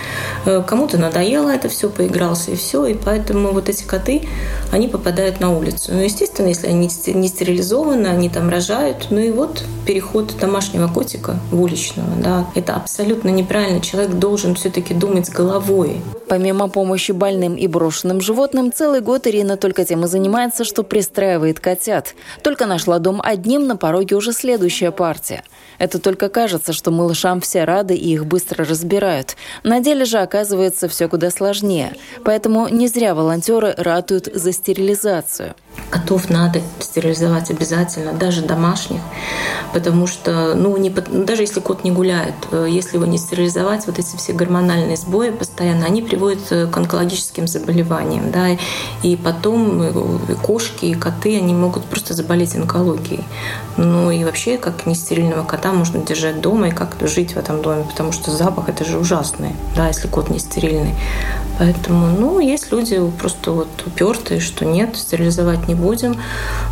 э, 0.45 0.63
кому-то 0.65 0.97
надоело 0.97 1.49
это 1.49 1.69
все, 1.69 1.89
поигрался 1.89 2.51
и 2.51 2.55
все, 2.55 2.85
и 2.85 2.93
поэтому 2.93 3.51
вот 3.51 3.69
эти 3.69 3.83
коты, 3.83 4.27
они 4.71 4.87
попадают 4.87 5.39
на 5.39 5.55
улицу. 5.55 5.91
Ну, 5.93 6.01
естественно, 6.01 6.47
если 6.47 6.67
они 6.67 6.89
не 7.07 7.27
стерилизованы, 7.27 8.07
они 8.07 8.29
там 8.29 8.49
рожают, 8.49 9.07
ну 9.09 9.19
и 9.19 9.31
вот 9.31 9.63
переход 9.85 10.33
домашнего 10.39 10.87
котика 10.87 11.39
в 11.51 11.61
уличного, 11.61 12.09
да, 12.21 12.47
это 12.55 12.75
абсолютно 12.75 13.29
неправильно. 13.29 13.81
Человек 13.81 14.13
должен 14.13 14.55
все-таки 14.55 14.93
думать 14.93 15.29
головой. 15.29 16.01
Помимо 16.31 16.69
помощи 16.69 17.11
больным 17.11 17.55
и 17.55 17.67
брошенным 17.67 18.21
животным, 18.21 18.71
целый 18.71 19.01
год 19.01 19.27
Ирина 19.27 19.57
только 19.57 19.83
тем 19.83 20.05
и 20.05 20.07
занимается, 20.07 20.63
что 20.63 20.83
пристраивает 20.83 21.59
котят. 21.59 22.15
Только 22.41 22.67
нашла 22.67 22.99
дом 22.99 23.19
одним, 23.21 23.67
на 23.67 23.75
пороге 23.75 24.15
уже 24.15 24.31
следующая 24.31 24.91
партия. 24.91 25.43
Это 25.77 25.99
только 25.99 26.29
кажется, 26.29 26.71
что 26.71 26.89
малышам 26.89 27.41
все 27.41 27.65
рады 27.65 27.95
и 27.95 28.13
их 28.13 28.25
быстро 28.25 28.63
разбирают. 28.63 29.35
На 29.63 29.81
деле 29.81 30.05
же 30.05 30.19
оказывается 30.19 30.87
все 30.87 31.09
куда 31.09 31.31
сложнее. 31.31 31.95
Поэтому 32.23 32.69
не 32.69 32.87
зря 32.87 33.13
волонтеры 33.13 33.73
ратуют 33.77 34.29
за 34.33 34.53
стерилизацию. 34.53 35.53
Котов 35.89 36.29
надо 36.29 36.61
стерилизовать 36.79 37.49
обязательно, 37.49 38.13
даже 38.13 38.41
домашних, 38.41 39.01
потому 39.73 40.07
что, 40.07 40.53
ну, 40.55 40.75
не, 40.77 40.89
даже 40.89 41.43
если 41.43 41.59
кот 41.59 41.83
не 41.83 41.91
гуляет, 41.91 42.35
э, 42.51 42.67
если 42.69 42.95
его 42.95 43.05
не 43.05 43.17
стерилизовать, 43.17 43.87
вот 43.87 43.99
эти 43.99 44.15
все 44.15 44.33
гормональные 44.33 44.95
сбои 44.95 45.31
постоянно, 45.31 45.85
они 45.85 46.01
приводят 46.01 46.20
э, 46.29 46.67
к 46.67 46.77
онкологическим 46.77 47.47
заболеваниям, 47.47 48.31
да, 48.31 48.57
и 49.03 49.15
потом 49.15 49.81
э, 49.81 49.91
и 50.29 50.33
кошки, 50.35 50.85
и 50.85 50.93
коты, 50.93 51.37
они 51.37 51.53
могут 51.53 51.85
просто 51.85 52.13
заболеть 52.13 52.55
онкологией. 52.55 53.23
Ну 53.77 54.11
и 54.11 54.23
вообще, 54.23 54.57
как 54.57 54.85
нестерильного 54.85 55.43
кота 55.43 55.71
можно 55.71 55.99
держать 55.99 56.41
дома 56.41 56.69
и 56.69 56.71
как-то 56.71 57.07
жить 57.07 57.33
в 57.33 57.37
этом 57.37 57.61
доме, 57.61 57.85
потому 57.89 58.11
что 58.11 58.31
запах 58.31 58.69
это 58.69 58.85
же 58.85 58.97
ужасный, 58.97 59.55
да, 59.75 59.87
если 59.87 60.07
кот 60.07 60.29
не 60.29 60.39
стерильный. 60.39 60.95
Поэтому, 61.59 62.07
ну, 62.07 62.39
есть 62.39 62.71
люди 62.71 62.99
просто 63.19 63.51
вот 63.51 63.67
упертые, 63.85 64.39
что 64.39 64.65
нет, 64.65 64.97
стерилизовать 64.97 65.67
не 65.67 65.75
будем, 65.75 66.15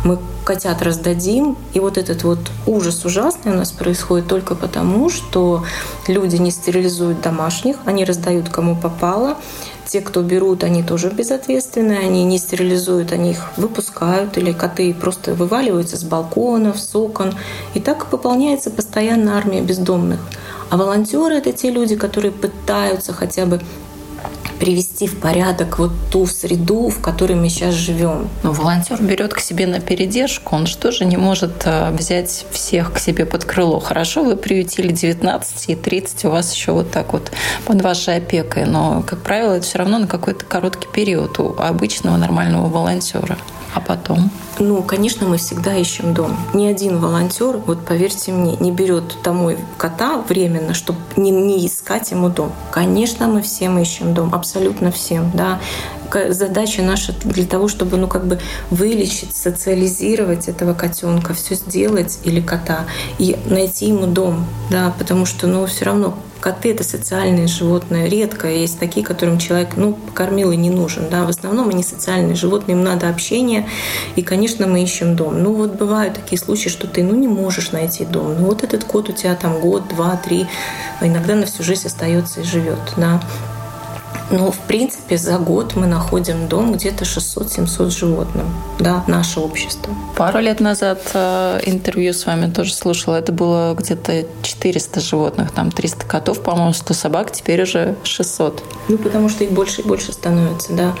мы 0.04 0.18
котят 0.44 0.82
раздадим. 0.82 1.56
И 1.74 1.80
вот 1.80 1.96
этот 1.96 2.24
вот 2.24 2.38
ужас 2.66 3.04
ужасный 3.04 3.52
у 3.52 3.56
нас 3.56 3.70
происходит 3.70 4.26
только 4.26 4.54
потому, 4.54 5.08
что 5.08 5.64
люди 6.08 6.36
не 6.36 6.50
стерилизуют 6.50 7.20
домашних, 7.20 7.76
они 7.84 8.04
раздают 8.04 8.48
кому 8.48 8.74
попало. 8.74 9.36
Те, 9.86 10.00
кто 10.00 10.22
берут, 10.22 10.62
они 10.62 10.82
тоже 10.82 11.10
безответственные, 11.10 11.98
они 12.00 12.24
не 12.24 12.38
стерилизуют, 12.38 13.12
они 13.12 13.32
их 13.32 13.48
выпускают, 13.56 14.38
или 14.38 14.52
коты 14.52 14.94
просто 14.94 15.34
вываливаются 15.34 15.96
с 15.96 16.04
балконов, 16.04 16.78
с 16.78 16.94
окон. 16.94 17.34
И 17.74 17.80
так 17.80 18.06
пополняется 18.06 18.70
постоянно 18.70 19.36
армия 19.36 19.62
бездомных. 19.62 20.20
А 20.70 20.76
волонтеры— 20.76 21.34
это 21.36 21.52
те 21.52 21.70
люди, 21.70 21.96
которые 21.96 22.30
пытаются 22.30 23.12
хотя 23.12 23.46
бы 23.46 23.60
привести 24.60 25.06
в 25.06 25.18
порядок 25.18 25.78
вот 25.78 25.90
ту 26.12 26.26
среду, 26.26 26.90
в 26.90 27.00
которой 27.00 27.32
мы 27.32 27.48
сейчас 27.48 27.74
живем. 27.74 28.28
Но 28.42 28.52
волонтер 28.52 29.02
берет 29.02 29.32
к 29.32 29.40
себе 29.40 29.66
на 29.66 29.80
передержку, 29.80 30.54
он 30.54 30.66
же 30.66 30.76
тоже 30.76 31.06
не 31.06 31.16
может 31.16 31.62
э, 31.64 31.90
взять 31.92 32.44
всех 32.52 32.92
к 32.92 32.98
себе 32.98 33.24
под 33.24 33.44
крыло. 33.44 33.80
Хорошо, 33.80 34.22
вы 34.22 34.36
приютили 34.36 34.92
19 34.92 35.70
и 35.70 35.74
30, 35.74 36.26
у 36.26 36.30
вас 36.30 36.54
еще 36.54 36.72
вот 36.72 36.90
так 36.90 37.14
вот 37.14 37.32
под 37.64 37.82
вашей 37.82 38.16
опекой, 38.16 38.66
но, 38.66 39.02
как 39.06 39.20
правило, 39.20 39.54
это 39.54 39.66
все 39.66 39.78
равно 39.78 39.98
на 39.98 40.06
какой-то 40.06 40.44
короткий 40.44 40.88
период 40.88 41.38
у 41.40 41.56
обычного 41.58 42.18
нормального 42.18 42.68
волонтера. 42.68 43.38
А 43.72 43.80
потом? 43.80 44.30
Ну, 44.58 44.82
конечно, 44.82 45.26
мы 45.28 45.36
всегда 45.36 45.76
ищем 45.76 46.12
дом. 46.12 46.36
Ни 46.54 46.66
один 46.66 46.98
волонтер, 46.98 47.56
вот 47.56 47.84
поверьте 47.86 48.32
мне, 48.32 48.56
не 48.56 48.72
берет 48.72 49.16
домой 49.22 49.58
кота 49.78 50.18
временно, 50.28 50.74
чтобы 50.74 50.98
не, 51.16 51.30
не 51.30 51.64
искать 51.66 52.10
ему 52.10 52.28
дом. 52.28 52.52
Конечно, 52.72 53.28
мы 53.28 53.42
всем 53.42 53.78
ищем 53.78 54.12
дом, 54.12 54.34
абсолютно 54.34 54.49
всем, 54.92 55.30
да 55.34 55.60
задача 56.30 56.82
наша 56.82 57.14
для 57.24 57.46
того, 57.46 57.68
чтобы 57.68 57.96
ну 57.96 58.08
как 58.08 58.26
бы 58.26 58.40
вылечить, 58.70 59.34
социализировать 59.34 60.48
этого 60.48 60.74
котенка, 60.74 61.34
все 61.34 61.54
сделать 61.54 62.18
или 62.24 62.40
кота 62.40 62.86
и 63.18 63.38
найти 63.46 63.86
ему 63.86 64.06
дом, 64.06 64.44
да, 64.70 64.92
потому 64.98 65.24
что 65.24 65.46
ну 65.46 65.66
все 65.66 65.84
равно 65.84 66.16
Коты— 66.40 66.70
это 66.72 66.84
социальные 66.84 67.48
животные. 67.48 68.08
Редко 68.08 68.48
есть 68.48 68.78
такие, 68.78 69.04
которым 69.04 69.38
человек 69.38 69.76
ну, 69.76 69.98
кормил 70.14 70.50
и 70.52 70.56
не 70.56 70.70
нужен. 70.70 71.10
Да? 71.10 71.24
В 71.24 71.28
основном 71.28 71.68
они 71.68 71.82
социальные 71.82 72.34
животные, 72.34 72.78
им 72.78 72.82
надо 72.82 73.10
общение. 73.10 73.68
И, 74.16 74.22
конечно, 74.22 74.66
мы 74.66 74.82
ищем 74.82 75.16
дом. 75.16 75.42
Ну 75.42 75.52
вот 75.52 75.74
бывают 75.74 76.14
такие 76.14 76.38
случаи, 76.38 76.70
что 76.70 76.86
ты 76.86 77.02
ну, 77.02 77.14
не 77.14 77.28
можешь 77.28 77.72
найти 77.72 78.06
дом. 78.06 78.40
Ну 78.40 78.46
вот 78.46 78.64
этот 78.64 78.84
кот 78.84 79.10
у 79.10 79.12
тебя 79.12 79.34
там 79.34 79.60
год, 79.60 79.86
два, 79.88 80.16
три, 80.16 80.46
а 81.00 81.06
иногда 81.06 81.34
на 81.34 81.44
всю 81.44 81.62
жизнь 81.62 81.86
остается 81.86 82.40
и 82.40 82.44
живет. 82.44 82.78
Да? 82.96 83.20
Ну, 84.30 84.52
в 84.52 84.58
принципе, 84.60 85.16
за 85.16 85.38
год 85.38 85.74
мы 85.74 85.86
находим 85.86 86.46
дом 86.48 86.72
где-то 86.72 87.04
600-700 87.04 87.90
животным. 87.90 88.46
Да, 88.78 89.04
наше 89.08 89.40
общество. 89.40 89.92
Пару 90.16 90.38
лет 90.38 90.60
назад 90.60 91.02
э, 91.14 91.60
интервью 91.66 92.12
с 92.12 92.26
вами 92.26 92.50
тоже 92.50 92.72
слушала. 92.72 93.16
Это 93.16 93.32
было 93.32 93.74
где-то 93.74 94.24
400 94.42 95.00
животных. 95.00 95.50
Там 95.50 95.72
300 95.72 96.06
котов, 96.06 96.42
по-моему, 96.42 96.72
100 96.72 96.94
собак. 96.94 97.32
Теперь 97.32 97.62
уже 97.62 97.96
600. 98.04 98.62
Ну, 98.88 98.98
потому 98.98 99.28
что 99.28 99.44
их 99.44 99.50
больше 99.50 99.82
и 99.82 99.84
больше 99.84 100.12
становится, 100.12 100.72
да. 100.74 100.94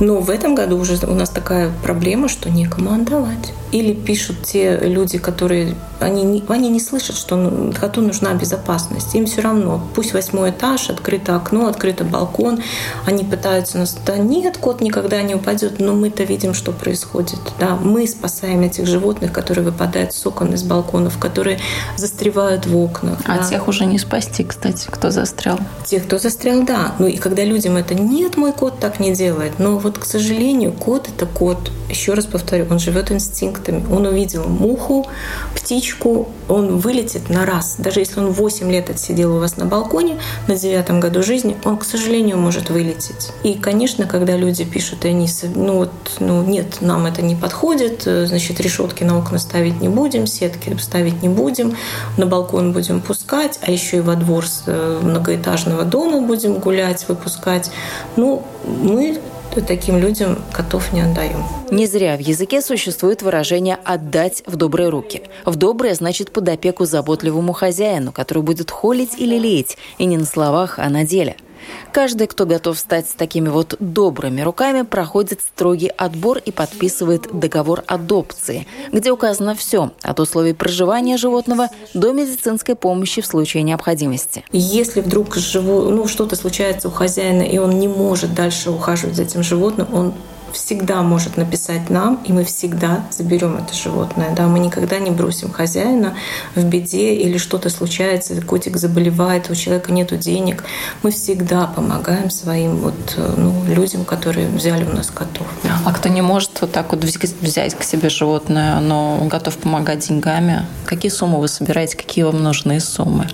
Но 0.00 0.20
в 0.20 0.30
этом 0.30 0.54
году 0.54 0.78
уже 0.78 0.98
у 1.06 1.14
нас 1.14 1.28
такая 1.28 1.70
проблема, 1.82 2.28
что 2.28 2.48
некому 2.50 2.94
отдавать. 2.94 3.52
Или 3.72 3.92
пишут 3.92 4.42
те 4.42 4.78
люди, 4.78 5.18
которые... 5.18 5.74
Они 6.00 6.22
не, 6.22 6.42
они 6.48 6.70
не 6.70 6.80
слышат, 6.80 7.16
что 7.16 7.36
ну, 7.36 7.72
коту 7.72 8.00
нужна 8.00 8.32
безопасность. 8.34 9.14
Им 9.14 9.26
все 9.26 9.42
равно. 9.42 9.86
Пусть 9.94 10.14
восьмой 10.14 10.50
этаж, 10.50 10.88
открыто 10.88 11.36
окно, 11.36 11.68
открыто 11.68 12.04
балкон. 12.04 12.60
Они 13.06 13.24
пытаются 13.24 13.78
нас... 13.78 13.96
Да 14.04 14.16
нет, 14.16 14.58
кот 14.58 14.80
никогда 14.80 15.22
не 15.22 15.34
упадет. 15.34 15.80
Но 15.80 15.94
мы-то 15.94 16.24
видим, 16.24 16.54
что 16.54 16.72
происходит. 16.72 17.40
Да, 17.58 17.76
мы 17.76 18.06
спасаем 18.06 18.62
этих 18.62 18.86
животных, 18.86 19.32
которые 19.32 19.64
выпадают 19.64 20.12
с 20.12 20.26
окон, 20.26 20.54
из 20.54 20.62
балконов, 20.62 21.18
которые 21.18 21.58
застревают 21.96 22.66
в 22.66 22.76
окнах. 22.76 23.18
А 23.26 23.38
да. 23.38 23.48
тех 23.48 23.68
уже 23.68 23.86
не 23.86 23.98
спасти, 23.98 24.44
кстати, 24.44 24.86
кто 24.90 25.10
застрял. 25.10 25.58
Тех, 25.84 26.04
кто 26.04 26.18
застрял, 26.18 26.62
да. 26.62 26.94
Ну 26.98 27.06
и 27.06 27.16
когда 27.16 27.44
людям 27.44 27.76
это 27.76 27.94
нет, 27.94 28.36
мой 28.36 28.52
кот 28.52 28.78
так 28.78 29.00
не 29.00 29.12
делает. 29.14 29.58
Но 29.58 29.78
вот, 29.78 29.98
к 29.98 30.04
сожалению, 30.04 30.72
кот 30.72 31.08
это 31.08 31.26
кот. 31.26 31.70
Еще 31.88 32.14
раз 32.14 32.26
повторю, 32.26 32.66
он 32.70 32.78
живет 32.78 33.10
инстинктами. 33.10 33.84
Он 33.90 34.06
увидел 34.06 34.44
муху, 34.44 35.06
птичку, 35.54 36.28
он 36.48 36.78
вылетит 36.78 37.30
на 37.30 37.46
раз. 37.46 37.76
Даже 37.78 38.00
если 38.00 38.20
он 38.20 38.32
8 38.32 38.70
лет 38.70 38.90
отсидел 38.90 39.36
у 39.36 39.38
вас 39.38 39.56
на 39.56 39.66
балконе 39.66 40.18
на 40.46 40.56
девятом 40.56 41.00
году 41.00 41.22
жизни, 41.22 41.56
он, 41.64 41.78
к 41.78 41.84
сожалению, 41.84 42.38
может 42.38 42.59
вылететь. 42.68 43.30
И, 43.42 43.54
конечно, 43.54 44.06
когда 44.06 44.36
люди 44.36 44.64
пишут, 44.64 45.04
и 45.04 45.08
они, 45.08 45.28
ну 45.54 45.78
вот, 45.78 45.92
ну 46.18 46.42
нет, 46.42 46.80
нам 46.80 47.06
это 47.06 47.22
не 47.22 47.36
подходит, 47.36 48.02
значит, 48.02 48.60
решетки 48.60 49.04
на 49.04 49.18
окна 49.18 49.38
ставить 49.38 49.80
не 49.80 49.88
будем, 49.88 50.26
сетки 50.26 50.76
ставить 50.78 51.22
не 51.22 51.28
будем, 51.28 51.76
на 52.18 52.26
балкон 52.26 52.72
будем 52.72 53.00
пускать, 53.00 53.58
а 53.62 53.70
еще 53.70 53.98
и 53.98 54.00
во 54.00 54.16
двор 54.16 54.44
э, 54.66 55.00
многоэтажного 55.02 55.84
дома 55.84 56.20
будем 56.20 56.58
гулять, 56.58 57.06
выпускать. 57.08 57.70
Ну, 58.16 58.44
мы 58.64 59.18
таким 59.66 59.98
людям 59.98 60.38
котов 60.52 60.92
не 60.92 61.00
отдаем. 61.00 61.44
Не 61.70 61.86
зря 61.86 62.16
в 62.16 62.20
языке 62.20 62.62
существует 62.62 63.22
выражение 63.22 63.78
«отдать 63.84 64.42
в 64.46 64.56
добрые 64.56 64.88
руки». 64.90 65.22
В 65.44 65.56
добрые 65.56 65.94
значит 65.94 66.30
под 66.30 66.48
опеку 66.48 66.84
заботливому 66.84 67.52
хозяину, 67.52 68.12
который 68.12 68.42
будет 68.42 68.70
холить 68.70 69.14
или 69.18 69.36
леять, 69.36 69.76
и 69.98 70.04
не 70.04 70.16
на 70.16 70.24
словах, 70.24 70.78
а 70.78 70.88
на 70.88 71.04
деле– 71.04 71.36
Каждый, 71.92 72.26
кто 72.26 72.46
готов 72.46 72.78
стать 72.78 73.06
такими 73.16 73.48
вот 73.48 73.76
добрыми 73.80 74.40
руками, 74.42 74.82
проходит 74.82 75.40
строгий 75.40 75.88
отбор 75.88 76.38
и 76.38 76.52
подписывает 76.52 77.28
договор 77.32 77.82
адопции, 77.86 78.66
где 78.92 79.10
указано 79.10 79.54
все 79.54 79.90
от 80.02 80.20
условий 80.20 80.52
проживания 80.52 81.16
животного 81.16 81.68
до 81.94 82.12
медицинской 82.12 82.76
помощи 82.76 83.22
в 83.22 83.26
случае 83.26 83.62
необходимости. 83.62 84.44
Если 84.52 85.00
вдруг 85.00 85.36
живу, 85.36 85.90
ну, 85.90 86.06
что-то 86.06 86.36
случается 86.36 86.88
у 86.88 86.90
хозяина, 86.90 87.42
и 87.42 87.58
он 87.58 87.78
не 87.78 87.88
может 87.88 88.34
дальше 88.34 88.70
ухаживать 88.70 89.16
за 89.16 89.22
этим 89.22 89.42
животным, 89.42 89.88
он 89.92 90.14
всегда 90.52 91.02
может 91.02 91.36
написать 91.36 91.90
нам, 91.90 92.22
и 92.24 92.32
мы 92.32 92.44
всегда 92.44 93.04
заберем 93.10 93.56
это 93.56 93.74
животное. 93.74 94.34
Да? 94.34 94.46
Мы 94.46 94.58
никогда 94.58 94.98
не 94.98 95.10
бросим 95.10 95.50
хозяина 95.50 96.14
в 96.54 96.64
беде 96.64 97.14
или 97.14 97.38
что-то 97.38 97.70
случается, 97.70 98.40
котик 98.42 98.76
заболевает, 98.76 99.50
у 99.50 99.54
человека 99.54 99.92
нет 99.92 100.18
денег. 100.18 100.64
Мы 101.02 101.10
всегда 101.10 101.66
помогаем 101.66 102.30
своим 102.30 102.76
вот, 102.76 103.16
ну, 103.16 103.64
людям, 103.68 104.04
которые 104.04 104.48
взяли 104.48 104.84
у 104.84 104.92
нас 104.92 105.10
котов. 105.10 105.46
А 105.84 105.92
кто 105.92 106.08
не 106.08 106.22
может 106.22 106.60
вот 106.60 106.72
так 106.72 106.92
вот 106.92 107.04
взять 107.04 107.74
к 107.74 107.82
себе 107.84 108.08
животное, 108.08 108.80
но 108.80 109.18
готов 109.30 109.56
помогать 109.58 110.08
деньгами, 110.08 110.66
какие 110.84 111.10
суммы 111.10 111.38
вы 111.38 111.48
собираете, 111.48 111.96
какие 111.96 112.24
вам 112.24 112.42
нужны 112.42 112.80
суммы? 112.80 113.28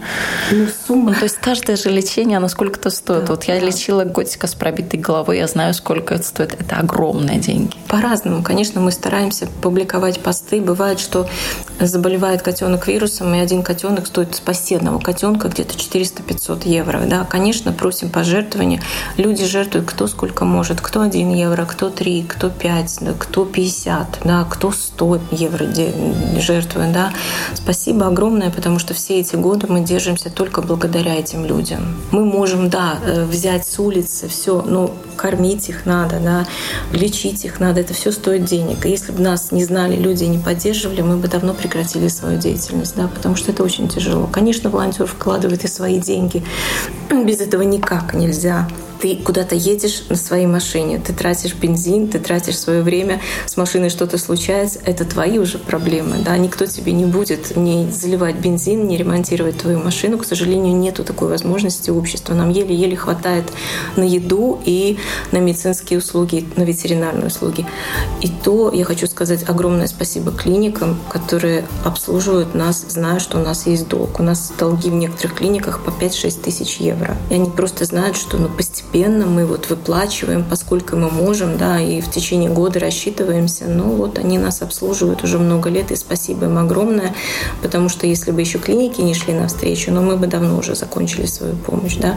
Ну, 0.50 0.66
сумма... 0.86 1.12
Ну, 1.12 1.14
то 1.14 1.24
есть 1.24 1.36
каждое 1.36 1.76
же 1.76 1.90
лечение, 1.90 2.36
оно 2.36 2.48
сколько-то 2.48 2.90
стоит. 2.90 3.24
Да, 3.24 3.32
вот 3.32 3.44
я 3.44 3.58
да. 3.58 3.66
лечила 3.66 4.04
котика 4.04 4.46
с 4.46 4.54
пробитой 4.54 5.00
головой, 5.00 5.38
я 5.38 5.46
знаю, 5.46 5.72
сколько 5.72 6.14
это 6.14 6.24
стоит. 6.24 6.60
Это 6.60 6.76
огромное 6.76 7.05
огромные 7.06 7.38
деньги? 7.38 7.74
По-разному. 7.88 8.42
Конечно, 8.42 8.80
мы 8.80 8.90
стараемся 8.90 9.46
публиковать 9.62 10.20
посты. 10.20 10.60
Бывает, 10.60 10.98
что 11.00 11.26
заболевает 11.80 12.42
котенок 12.42 12.88
вирусом, 12.88 13.34
и 13.34 13.38
один 13.38 13.62
котенок 13.62 14.06
стоит 14.06 14.34
спасти 14.34 14.74
одного 14.74 14.98
котенка 14.98 15.48
где-то 15.48 15.74
400-500 15.74 16.68
евро. 16.68 17.02
Да, 17.06 17.24
конечно, 17.24 17.72
просим 17.72 18.10
пожертвования. 18.10 18.80
Люди 19.16 19.44
жертвуют 19.44 19.88
кто 19.88 20.06
сколько 20.06 20.44
может. 20.44 20.80
Кто 20.80 21.02
1 21.02 21.34
евро, 21.34 21.64
кто 21.64 21.90
3, 21.90 22.22
кто 22.24 22.50
5, 22.50 22.98
да, 23.00 23.12
кто 23.18 23.44
50, 23.44 24.18
да, 24.24 24.44
кто 24.44 24.72
100 24.72 25.20
евро 25.32 25.66
жертвует. 26.38 26.92
Да. 26.92 27.12
Спасибо 27.54 28.06
огромное, 28.06 28.50
потому 28.50 28.78
что 28.78 28.94
все 28.94 29.20
эти 29.20 29.36
годы 29.36 29.66
мы 29.68 29.80
держимся 29.80 30.30
только 30.30 30.62
благодаря 30.62 31.14
этим 31.14 31.44
людям. 31.44 31.96
Мы 32.10 32.24
можем, 32.24 32.70
да, 32.70 32.98
э, 33.04 33.24
взять 33.24 33.66
с 33.66 33.78
улицы 33.78 34.28
все, 34.28 34.62
но 34.62 34.90
кормить 35.16 35.68
их 35.68 35.86
надо, 35.86 36.20
да, 36.20 36.46
лечить 36.96 37.44
их 37.44 37.60
надо, 37.60 37.80
это 37.80 37.94
все 37.94 38.10
стоит 38.12 38.44
денег. 38.44 38.86
И 38.86 38.90
если 38.90 39.12
бы 39.12 39.20
нас 39.20 39.52
не 39.52 39.64
знали 39.64 39.96
люди 39.96 40.24
и 40.24 40.28
не 40.28 40.38
поддерживали, 40.38 41.02
мы 41.02 41.16
бы 41.16 41.28
давно 41.28 41.54
прекратили 41.54 42.08
свою 42.08 42.38
деятельность, 42.38 42.96
да, 42.96 43.08
потому 43.08 43.36
что 43.36 43.52
это 43.52 43.62
очень 43.62 43.88
тяжело. 43.88 44.26
Конечно, 44.26 44.70
волонтер 44.70 45.06
вкладывает 45.06 45.64
и 45.64 45.68
свои 45.68 46.00
деньги. 46.00 46.42
Без 47.10 47.40
этого 47.40 47.62
никак 47.62 48.14
нельзя 48.14 48.68
ты 49.00 49.16
куда-то 49.16 49.54
едешь 49.54 50.04
на 50.08 50.16
своей 50.16 50.46
машине, 50.46 50.98
ты 50.98 51.12
тратишь 51.12 51.54
бензин, 51.54 52.08
ты 52.08 52.18
тратишь 52.18 52.58
свое 52.58 52.82
время, 52.82 53.20
с 53.46 53.56
машиной 53.56 53.90
что-то 53.90 54.18
случается, 54.18 54.78
это 54.84 55.04
твои 55.04 55.38
уже 55.38 55.58
проблемы, 55.58 56.16
да, 56.24 56.36
никто 56.36 56.66
тебе 56.66 56.92
не 56.92 57.04
будет 57.04 57.56
не 57.56 57.90
заливать 57.90 58.36
бензин, 58.36 58.86
не 58.86 58.96
ремонтировать 58.96 59.58
твою 59.58 59.78
машину, 59.78 60.18
к 60.18 60.24
сожалению, 60.24 60.76
нету 60.76 61.04
такой 61.04 61.28
возможности 61.28 61.90
общества, 61.90 62.34
нам 62.34 62.50
еле-еле 62.50 62.96
хватает 62.96 63.44
на 63.96 64.02
еду 64.02 64.60
и 64.64 64.98
на 65.32 65.38
медицинские 65.38 65.98
услуги, 65.98 66.46
на 66.56 66.62
ветеринарные 66.62 67.26
услуги. 67.26 67.66
И 68.20 68.28
то 68.28 68.72
я 68.72 68.84
хочу 68.84 69.06
сказать 69.06 69.48
огромное 69.48 69.86
спасибо 69.86 70.32
клиникам, 70.32 70.98
которые 71.10 71.66
обслуживают 71.84 72.54
нас, 72.54 72.84
зная, 72.88 73.18
что 73.18 73.38
у 73.38 73.42
нас 73.42 73.66
есть 73.66 73.88
долг. 73.88 74.20
У 74.20 74.22
нас 74.22 74.52
долги 74.58 74.90
в 74.90 74.94
некоторых 74.94 75.34
клиниках 75.34 75.84
по 75.84 75.90
5-6 75.90 76.42
тысяч 76.42 76.76
евро. 76.76 77.16
И 77.30 77.34
они 77.34 77.50
просто 77.50 77.84
знают, 77.84 78.16
что 78.16 78.36
ну, 78.36 78.48
постепенно 78.48 78.85
постепенно 78.86 79.26
мы 79.26 79.46
вот 79.46 79.68
выплачиваем, 79.68 80.44
поскольку 80.44 80.96
мы 80.96 81.10
можем, 81.10 81.58
да, 81.58 81.80
и 81.80 82.00
в 82.00 82.10
течение 82.10 82.50
года 82.50 82.78
рассчитываемся. 82.78 83.64
Но 83.66 83.84
вот 83.84 84.18
они 84.18 84.38
нас 84.38 84.62
обслуживают 84.62 85.24
уже 85.24 85.38
много 85.38 85.68
лет, 85.70 85.90
и 85.90 85.96
спасибо 85.96 86.46
им 86.46 86.58
огромное, 86.58 87.14
потому 87.62 87.88
что 87.88 88.06
если 88.06 88.30
бы 88.30 88.40
еще 88.40 88.58
клиники 88.58 89.00
не 89.00 89.14
шли 89.14 89.34
навстречу, 89.34 89.90
но 89.90 90.00
ну, 90.00 90.08
мы 90.08 90.16
бы 90.16 90.26
давно 90.26 90.58
уже 90.58 90.74
закончили 90.74 91.26
свою 91.26 91.56
помощь, 91.56 91.96
да. 91.96 92.16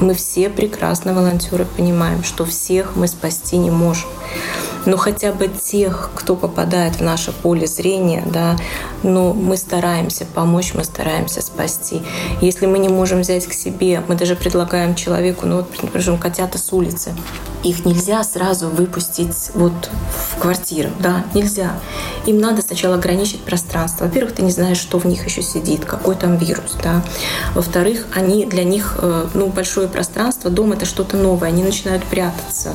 Мы 0.00 0.14
все 0.14 0.50
прекрасно, 0.50 1.14
волонтеры, 1.14 1.66
понимаем, 1.76 2.22
что 2.22 2.44
всех 2.44 2.96
мы 2.96 3.08
спасти 3.08 3.56
не 3.56 3.70
можем 3.70 4.08
но 4.86 4.96
хотя 4.96 5.32
бы 5.32 5.48
тех, 5.48 6.10
кто 6.14 6.36
попадает 6.36 6.96
в 6.96 7.00
наше 7.00 7.32
поле 7.32 7.66
зрения, 7.66 8.22
да, 8.26 8.56
ну, 9.02 9.34
мы 9.34 9.56
стараемся 9.56 10.26
помочь, 10.26 10.72
мы 10.74 10.84
стараемся 10.84 11.42
спасти. 11.42 12.02
Если 12.40 12.66
мы 12.66 12.78
не 12.78 12.88
можем 12.88 13.20
взять 13.20 13.46
к 13.46 13.52
себе, 13.52 14.02
мы 14.08 14.14
даже 14.14 14.36
предлагаем 14.36 14.94
человеку, 14.94 15.46
ну, 15.46 15.56
вот, 15.56 15.92
котята 16.18 16.58
с 16.58 16.72
улицы, 16.72 17.14
их 17.62 17.84
нельзя 17.84 18.22
сразу 18.24 18.68
выпустить 18.68 19.50
вот 19.54 19.90
в 20.32 20.40
квартиру, 20.40 20.90
да, 20.98 21.24
нельзя. 21.34 21.72
Им 22.26 22.38
надо 22.38 22.62
сначала 22.62 22.96
ограничить 22.96 23.40
пространство. 23.40 24.04
Во-первых, 24.04 24.34
ты 24.34 24.42
не 24.42 24.50
знаешь, 24.50 24.78
что 24.78 24.98
в 24.98 25.04
них 25.04 25.24
еще 25.24 25.42
сидит, 25.42 25.84
какой 25.84 26.14
там 26.14 26.36
вирус, 26.36 26.76
да. 26.82 27.02
Во-вторых, 27.54 28.06
они 28.14 28.46
для 28.46 28.64
них, 28.64 28.96
э, 29.00 29.26
ну, 29.34 29.48
большое 29.48 29.88
пространство, 29.88 30.50
дом 30.50 30.72
это 30.72 30.86
что-то 30.86 31.16
новое, 31.16 31.48
они 31.48 31.62
начинают 31.62 32.04
прятаться, 32.04 32.72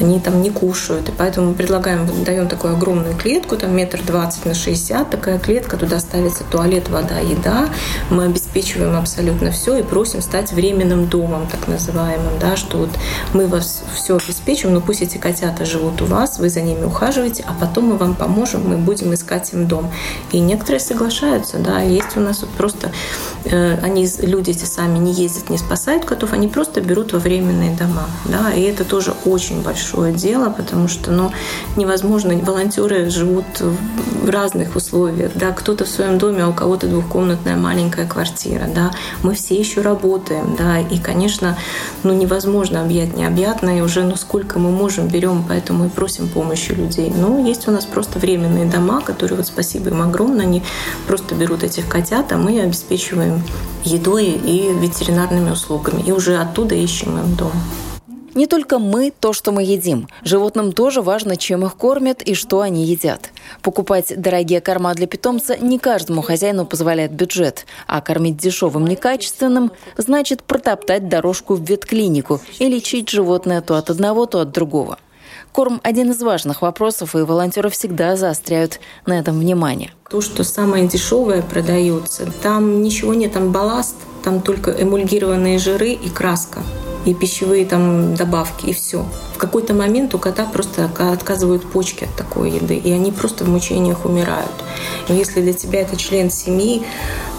они 0.00 0.20
там 0.20 0.42
не 0.42 0.50
кушают, 0.50 1.08
и 1.08 1.12
поэтому 1.12 1.48
мы 1.48 1.54
предлагаем, 1.54 2.24
даем 2.24 2.48
такую 2.48 2.74
огромную 2.74 3.16
клетку, 3.16 3.56
там 3.56 3.74
метр 3.74 4.00
двадцать 4.04 4.44
на 4.46 4.54
шестьдесят, 4.54 5.10
такая 5.10 5.38
клетка, 5.38 5.76
туда 5.76 6.00
ставится 6.00 6.44
туалет, 6.44 6.88
вода, 6.88 7.18
еда. 7.18 7.68
Мы 8.10 8.24
обеспечиваем 8.24 8.96
абсолютно 8.96 9.50
все 9.50 9.76
и 9.78 9.82
просим 9.82 10.22
стать 10.22 10.52
временным 10.52 11.06
домом, 11.06 11.46
так 11.50 11.68
называемым, 11.68 12.38
да, 12.40 12.56
что 12.56 12.78
вот 12.78 12.90
мы 13.32 13.46
вас 13.46 13.82
все 13.94 14.18
обеспечим, 14.24 14.72
но 14.72 14.80
пусть 14.80 15.02
эти 15.02 15.18
котята 15.18 15.64
живут 15.64 16.02
у 16.02 16.06
вас, 16.06 16.38
вы 16.38 16.48
за 16.48 16.60
ними 16.60 16.84
ухаживаете, 16.84 17.44
а 17.46 17.54
потом 17.58 17.86
мы 17.86 17.96
вам 17.96 18.14
поможем, 18.14 18.68
мы 18.68 18.76
будем 18.76 19.14
искать 19.14 19.52
им 19.52 19.66
дом. 19.66 19.90
И 20.32 20.40
некоторые 20.40 20.80
соглашаются, 20.80 21.58
да, 21.58 21.80
есть 21.80 22.16
у 22.16 22.20
нас 22.20 22.40
вот 22.40 22.50
просто, 22.50 22.90
э, 23.44 23.78
они, 23.82 24.08
люди 24.20 24.50
эти 24.50 24.64
сами 24.64 24.98
не 24.98 25.12
ездят, 25.12 25.50
не 25.50 25.58
спасают 25.58 26.04
котов, 26.04 26.32
они 26.32 26.48
просто 26.48 26.80
берут 26.80 27.12
во 27.12 27.18
временные 27.18 27.76
дома, 27.76 28.06
да, 28.24 28.52
и 28.52 28.62
это 28.62 28.84
тоже 28.84 29.14
очень 29.24 29.62
большое 29.62 30.12
дело, 30.12 30.50
потому 30.50 30.88
что, 30.88 31.10
ну, 31.10 31.30
невозможно. 31.76 32.34
Волонтеры 32.34 33.10
живут 33.10 33.44
в 33.60 34.30
разных 34.30 34.76
условиях. 34.76 35.32
Да? 35.34 35.52
Кто-то 35.52 35.84
в 35.84 35.88
своем 35.88 36.18
доме, 36.18 36.44
а 36.44 36.48
у 36.48 36.52
кого-то 36.52 36.86
двухкомнатная 36.86 37.56
маленькая 37.56 38.06
квартира. 38.06 38.66
Да? 38.74 38.90
Мы 39.22 39.34
все 39.34 39.54
еще 39.54 39.82
работаем. 39.82 40.56
Да? 40.56 40.80
И, 40.80 40.98
конечно, 40.98 41.56
ну, 42.02 42.12
невозможно 42.12 42.82
объять 42.82 43.16
необъятное. 43.16 43.82
Уже 43.82 44.02
ну, 44.02 44.13
сколько 44.16 44.58
мы 44.58 44.70
можем, 44.70 45.08
берем, 45.08 45.44
поэтому 45.46 45.86
и 45.86 45.88
просим 45.88 46.28
помощи 46.28 46.72
людей. 46.72 47.10
Но 47.14 47.38
есть 47.38 47.68
у 47.68 47.70
нас 47.70 47.84
просто 47.84 48.18
временные 48.18 48.66
дома, 48.66 49.00
которые, 49.00 49.36
вот 49.38 49.46
спасибо 49.46 49.90
им 49.90 50.02
огромное, 50.02 50.46
они 50.46 50.62
просто 51.06 51.34
берут 51.34 51.62
этих 51.62 51.88
котят, 51.88 52.32
а 52.32 52.36
мы 52.36 52.60
обеспечиваем 52.60 53.42
едой 53.84 54.26
и 54.26 54.72
ветеринарными 54.72 55.50
услугами. 55.50 56.02
И 56.02 56.12
уже 56.12 56.36
оттуда 56.36 56.74
ищем 56.74 57.18
им 57.18 57.34
дом. 57.34 57.52
Не 58.34 58.46
только 58.46 58.80
мы 58.80 59.12
то, 59.12 59.32
что 59.32 59.52
мы 59.52 59.62
едим. 59.62 60.08
Животным 60.22 60.72
тоже 60.72 61.02
важно, 61.02 61.36
чем 61.36 61.64
их 61.64 61.76
кормят 61.76 62.20
и 62.22 62.34
что 62.34 62.60
они 62.60 62.84
едят. 62.84 63.30
Покупать 63.62 64.12
дорогие 64.16 64.60
корма 64.60 64.92
для 64.94 65.06
питомца 65.06 65.56
не 65.56 65.78
каждому 65.78 66.20
хозяину 66.20 66.66
позволяет 66.66 67.12
бюджет, 67.12 67.66
а 67.86 68.00
кормить 68.00 68.36
дешевым 68.36 68.86
некачественным 68.86 69.70
значит 69.96 70.42
протоптать 70.42 71.08
дорожку 71.08 71.54
в 71.54 71.62
ветклинику 71.62 72.40
и 72.58 72.66
лечить 72.66 73.08
животное 73.08 73.60
то 73.60 73.76
от 73.76 73.90
одного, 73.90 74.26
то 74.26 74.40
от 74.40 74.50
другого. 74.50 74.98
Корм– 75.52 75.80
один 75.84 76.10
из 76.10 76.20
важных 76.20 76.62
вопросов, 76.62 77.14
и 77.14 77.18
волонтеры 77.18 77.70
всегда 77.70 78.16
заостряют 78.16 78.80
на 79.06 79.16
этом 79.20 79.38
внимание. 79.38 79.92
То, 80.10 80.20
что 80.20 80.42
самое 80.42 80.88
дешевое 80.88 81.42
продается, 81.42 82.28
там 82.42 82.82
ничего 82.82 83.14
нет, 83.14 83.34
там 83.34 83.52
балласт, 83.52 83.94
там 84.24 84.40
только 84.40 84.70
эмульгированные 84.70 85.58
жиры 85.58 85.90
и 85.90 86.08
краска 86.08 86.62
и 87.04 87.12
пищевые 87.12 87.66
там 87.66 88.14
добавки, 88.14 88.66
и 88.66 88.72
все. 88.72 89.04
В 89.34 89.38
какой-то 89.38 89.74
момент 89.74 90.14
у 90.14 90.18
кота 90.18 90.46
просто 90.46 90.90
отказывают 90.98 91.64
почки 91.70 92.04
от 92.04 92.14
такой 92.16 92.52
еды, 92.52 92.76
и 92.76 92.90
они 92.92 93.12
просто 93.12 93.44
в 93.44 93.48
мучениях 93.48 94.06
умирают. 94.06 94.52
Но 95.08 95.14
если 95.14 95.42
для 95.42 95.52
тебя 95.52 95.82
это 95.82 95.96
член 95.96 96.30
семьи, 96.30 96.82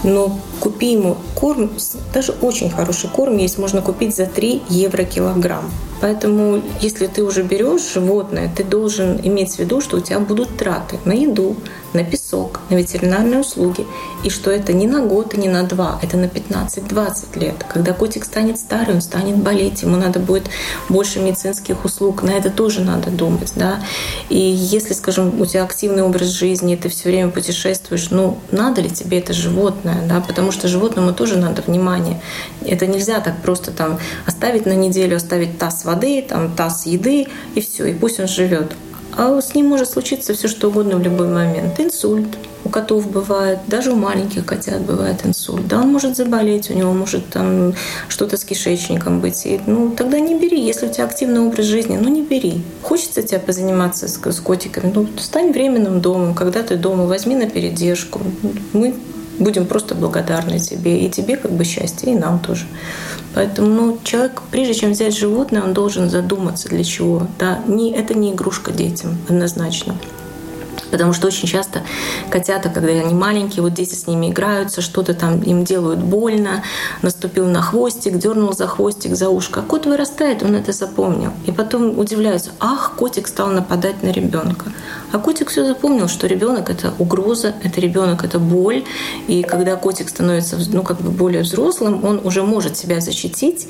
но 0.04 0.40
купи 0.60 0.94
ему 0.94 1.18
корм, 1.34 1.72
даже 2.14 2.34
очень 2.42 2.70
хороший 2.70 3.10
корм 3.10 3.38
есть, 3.38 3.58
можно 3.58 3.82
купить 3.82 4.16
за 4.16 4.28
3 4.28 4.62
евро 4.70 5.04
килограмм. 5.04 5.72
Поэтому, 6.00 6.62
если 6.82 7.08
ты 7.08 7.24
уже 7.24 7.42
берешь 7.42 7.94
животное, 7.94 8.52
ты 8.56 8.64
должен 8.64 9.20
иметь 9.24 9.56
в 9.56 9.60
виду, 9.60 9.82
что 9.82 9.98
у 9.98 10.00
тебя 10.02 10.20
будут 10.20 10.58
траты 10.58 11.00
на 11.06 11.14
еду, 11.14 11.56
на 11.96 12.04
песок, 12.04 12.60
на 12.70 12.76
ветеринарные 12.76 13.40
услуги, 13.40 13.88
и 14.24 14.30
что 14.30 14.52
это 14.52 14.74
не 14.74 14.88
на 14.88 15.02
год 15.02 15.34
и 15.34 15.38
не 15.38 15.50
на 15.50 15.64
два, 15.64 16.00
это 16.02 16.18
на 16.18 16.26
15-20 16.26 17.40
лет. 17.40 17.66
Когда 17.68 17.94
котик 17.94 18.26
станет 18.26 18.58
старым, 18.60 19.02
станет 19.02 19.38
болеть, 19.38 19.82
ему 19.82 19.98
надо 19.98 20.20
будет 20.20 20.50
больше 20.90 21.20
медицинских 21.20 21.84
услуг, 21.86 22.24
на 22.24 22.32
это 22.32 22.50
тоже 22.50 22.82
надо 22.82 23.10
думать. 23.10 23.54
Да? 23.56 23.80
И 24.30 24.38
если, 24.38 24.94
скажем, 24.94 25.42
у 25.42 25.46
тебя 25.46 25.64
активный 25.64 26.04
образ 26.04 26.28
жизни, 26.28 26.76
ты 26.76 26.90
все 26.90 27.10
время 27.10 27.32
путешествуешь, 27.32 28.10
ну, 28.12 28.38
надо 28.52 28.82
ли 28.82 28.90
тебе 28.90 29.20
это 29.20 29.34
животное? 29.34 30.06
Да? 30.08 30.22
Потому 30.22 30.52
что 30.52 30.68
животному 30.68 31.14
тоже 31.14 31.38
надо 31.38 31.62
внимание. 31.62 32.22
Это 32.66 32.88
нельзя 32.88 33.20
так 33.20 33.42
просто 33.42 33.72
там 33.72 34.00
оставить 34.26 34.66
на 34.66 34.74
неделю, 34.74 35.18
оставить 35.18 35.58
таз 35.58 35.86
воды, 35.86 36.22
там, 36.22 36.54
таз 36.56 36.86
еды, 36.86 37.28
и 37.56 37.62
все, 37.62 37.86
и 37.86 37.94
пусть 37.94 38.20
он 38.20 38.28
живет. 38.28 38.76
А 39.18 39.42
с 39.42 39.56
ним 39.56 39.68
может 39.68 39.90
случиться 39.90 40.34
все 40.34 40.48
что 40.48 40.70
угодно 40.70 40.98
в 40.98 41.02
любой 41.02 41.28
момент. 41.28 41.80
Инсульт 41.80 42.28
у 42.66 42.70
котов 42.70 43.10
бывает, 43.10 43.60
даже 43.68 43.92
у 43.92 43.96
маленьких 43.96 44.46
котят 44.46 44.82
бывает 44.82 45.26
инсульт. 45.26 45.68
Да, 45.68 45.82
он 45.82 45.92
может 45.92 46.18
заболеть, 46.18 46.72
у 46.72 46.74
него 46.74 46.94
может 46.94 47.30
там 47.30 47.74
что-то 48.10 48.38
с 48.38 48.44
кишечником 48.44 49.22
быть. 49.22 49.46
И, 49.46 49.62
ну, 49.68 49.92
тогда 49.92 50.20
не 50.20 50.38
бери. 50.38 50.60
Если 50.60 50.88
у 50.88 50.90
тебя 50.90 51.06
активный 51.06 51.42
образ 51.42 51.66
жизни, 51.66 51.96
ну 51.96 52.10
не 52.10 52.24
бери. 52.24 52.64
Хочется 52.82 53.22
тебя 53.22 53.40
позаниматься 53.40 54.08
с, 54.08 54.20
с 54.20 54.40
котиками, 54.40 54.92
ну 54.94 55.08
стань 55.18 55.52
временным 55.52 56.02
домом. 56.02 56.34
Когда 56.34 56.64
ты 56.64 56.76
дома, 56.76 57.06
возьми 57.06 57.36
на 57.36 57.48
передержку. 57.48 58.22
Мы 58.74 58.96
будем 59.40 59.66
просто 59.66 59.96
благодарны 59.96 60.60
тебе. 60.60 61.06
И 61.06 61.10
тебе 61.10 61.38
как 61.38 61.52
бы 61.52 61.64
счастье, 61.64 62.14
и 62.14 62.18
нам 62.18 62.40
тоже. 62.40 62.66
Поэтому 63.34 63.68
ну, 63.68 64.00
человек, 64.04 64.42
прежде 64.50 64.74
чем 64.74 64.92
взять 64.92 65.18
животное, 65.18 65.62
он 65.62 65.74
должен 65.74 66.10
задуматься, 66.10 66.70
для 66.70 66.84
чего. 66.84 67.28
Да? 67.38 67.60
Не, 67.68 67.92
это 67.92 68.14
не 68.14 68.32
игрушка 68.32 68.72
детям, 68.72 69.18
однозначно. 69.28 69.96
Потому 70.92 71.14
что 71.14 71.28
очень 71.28 71.48
часто 71.48 71.82
котята, 72.30 72.70
когда 72.70 72.92
они 72.92 73.14
маленькие, 73.14 73.62
вот 73.64 73.74
дети 73.74 73.96
с 73.96 74.08
ними 74.08 74.30
играются, 74.30 74.82
что-то 74.82 75.14
там 75.14 75.42
им 75.42 75.64
делают 75.64 76.00
больно, 76.00 76.64
наступил 77.02 77.48
на 77.48 77.62
хвостик, 77.62 78.18
дернул 78.18 78.54
за 78.54 78.68
хвостик, 78.68 79.16
за 79.16 79.30
ушко. 79.30 79.62
А 79.62 79.64
кот 79.64 79.86
вырастает, 79.86 80.44
он 80.44 80.56
это 80.56 80.72
запомнил. 80.72 81.32
И 81.46 81.52
потом 81.52 81.98
удивляются, 81.98 82.52
ах, 82.60 82.94
котик 82.96 83.28
стал 83.28 83.48
нападать 83.48 84.04
на 84.04 84.10
ребенка. 84.10 84.72
А 85.16 85.20
котик 85.20 85.50
все 85.50 85.66
запомнил, 85.66 86.10
что 86.10 86.28
ребенок 86.28 86.70
это 86.70 86.94
угроза, 87.00 87.54
это 87.64 87.80
ребенок 87.80 88.26
это 88.26 88.38
боль. 88.38 88.84
И 89.30 89.44
когда 89.44 89.78
котик 89.78 90.10
становится 90.10 90.58
ну, 90.74 90.84
как 90.84 91.00
бы 91.00 91.10
более 91.10 91.44
взрослым, 91.44 92.04
он 92.04 92.20
уже 92.22 92.44
может 92.44 92.76
себя 92.76 93.00
защитить. 93.00 93.70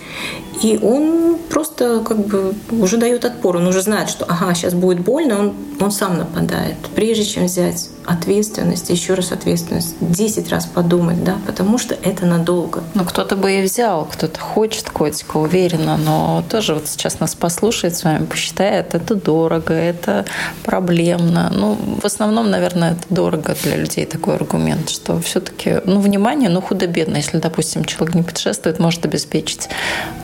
И 0.63 0.79
он 0.81 1.37
просто 1.51 1.99
как 2.03 2.17
бы 2.25 2.55
уже 2.71 2.97
дает 2.97 3.25
отпор. 3.25 3.57
Он 3.57 3.67
уже 3.67 3.83
знает, 3.83 4.09
что 4.09 4.25
ага, 4.25 4.55
сейчас 4.55 4.73
будет 4.73 5.01
больно, 5.01 5.39
он, 5.39 5.53
он 5.79 5.91
сам 5.91 6.17
нападает 6.17 6.77
прежде 6.95 7.25
чем 7.25 7.45
взять 7.45 7.89
ответственность, 8.05 8.89
еще 8.89 9.13
раз 9.15 9.31
ответственность, 9.31 9.95
10 9.99 10.49
раз 10.49 10.65
подумать, 10.65 11.23
да, 11.23 11.37
потому 11.45 11.77
что 11.77 11.95
это 11.95 12.25
надолго. 12.25 12.83
Ну, 12.93 13.03
кто-то 13.03 13.35
бы 13.35 13.51
и 13.51 13.61
взял, 13.63 14.05
кто-то 14.05 14.39
хочет 14.39 14.89
котика, 14.89 15.37
уверенно, 15.37 15.97
но 15.97 16.43
тоже 16.49 16.75
вот 16.75 16.87
сейчас 16.87 17.19
нас 17.19 17.35
послушает 17.35 17.95
с 17.95 18.03
вами, 18.03 18.25
посчитает, 18.25 18.95
это 18.95 19.15
дорого, 19.15 19.73
это 19.73 20.25
проблемно. 20.63 21.34
Ну, 21.51 21.77
в 22.01 22.05
основном, 22.05 22.49
наверное, 22.49 22.93
это 22.93 23.03
дорого 23.09 23.55
для 23.63 23.75
людей 23.77 24.05
такой 24.05 24.35
аргумент, 24.35 24.89
что 24.89 25.19
все-таки, 25.19 25.81
ну, 25.85 25.99
внимание, 25.99 26.49
ну, 26.49 26.61
худо-бедно, 26.61 27.17
если, 27.17 27.37
допустим, 27.37 27.85
человек 27.85 28.15
не 28.15 28.23
путешествует, 28.23 28.79
может 28.79 29.05
обеспечить. 29.05 29.69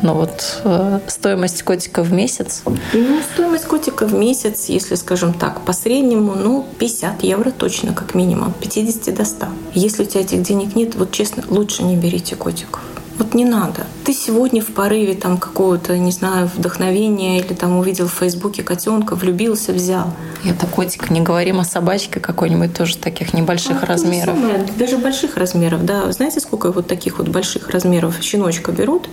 Но 0.01 0.13
вот 0.13 0.61
э, 0.63 0.99
стоимость 1.07 1.63
котика 1.63 2.03
в 2.03 2.11
месяц? 2.11 2.63
Ну, 2.93 3.19
стоимость 3.33 3.65
котика 3.65 4.05
в 4.05 4.13
месяц, 4.13 4.65
если, 4.69 4.95
скажем 4.95 5.33
так, 5.33 5.61
по 5.61 5.73
среднему, 5.73 6.35
ну, 6.35 6.65
50 6.79 7.23
евро 7.23 7.51
точно, 7.51 7.93
как 7.93 8.15
минимум, 8.15 8.49
от 8.49 8.55
50 8.59 9.15
до 9.15 9.25
100. 9.25 9.47
Если 9.73 10.03
у 10.03 10.05
тебя 10.05 10.21
этих 10.21 10.41
денег 10.43 10.75
нет, 10.75 10.95
вот 10.95 11.11
честно, 11.11 11.43
лучше 11.47 11.83
не 11.83 11.95
берите 11.95 12.35
котиков. 12.35 12.81
Вот 13.21 13.35
не 13.35 13.45
надо. 13.45 13.85
Ты 14.03 14.13
сегодня 14.13 14.63
в 14.63 14.73
порыве 14.73 15.13
там 15.13 15.37
какого-то, 15.37 15.95
не 15.95 16.11
знаю, 16.11 16.49
вдохновения 16.57 17.39
или 17.39 17.53
там 17.53 17.77
увидел 17.77 18.07
в 18.07 18.13
Фейсбуке 18.13 18.63
котенка, 18.63 19.15
влюбился, 19.15 19.73
взял. 19.73 20.11
Это 20.43 20.65
котик, 20.65 21.11
не 21.11 21.21
говорим 21.21 21.59
о 21.59 21.63
собачке 21.63 22.19
какой-нибудь 22.19 22.75
тоже 22.75 22.97
таких 22.97 23.35
небольших 23.35 23.83
а, 23.83 23.85
размеров. 23.85 24.35
Самое, 24.35 24.65
даже 24.75 24.97
больших 24.97 25.37
размеров, 25.37 25.85
да. 25.85 26.11
Знаете, 26.11 26.39
сколько 26.39 26.71
вот 26.71 26.87
таких 26.87 27.19
вот 27.19 27.27
больших 27.27 27.69
размеров 27.69 28.15
щеночка 28.21 28.71
берут? 28.71 29.07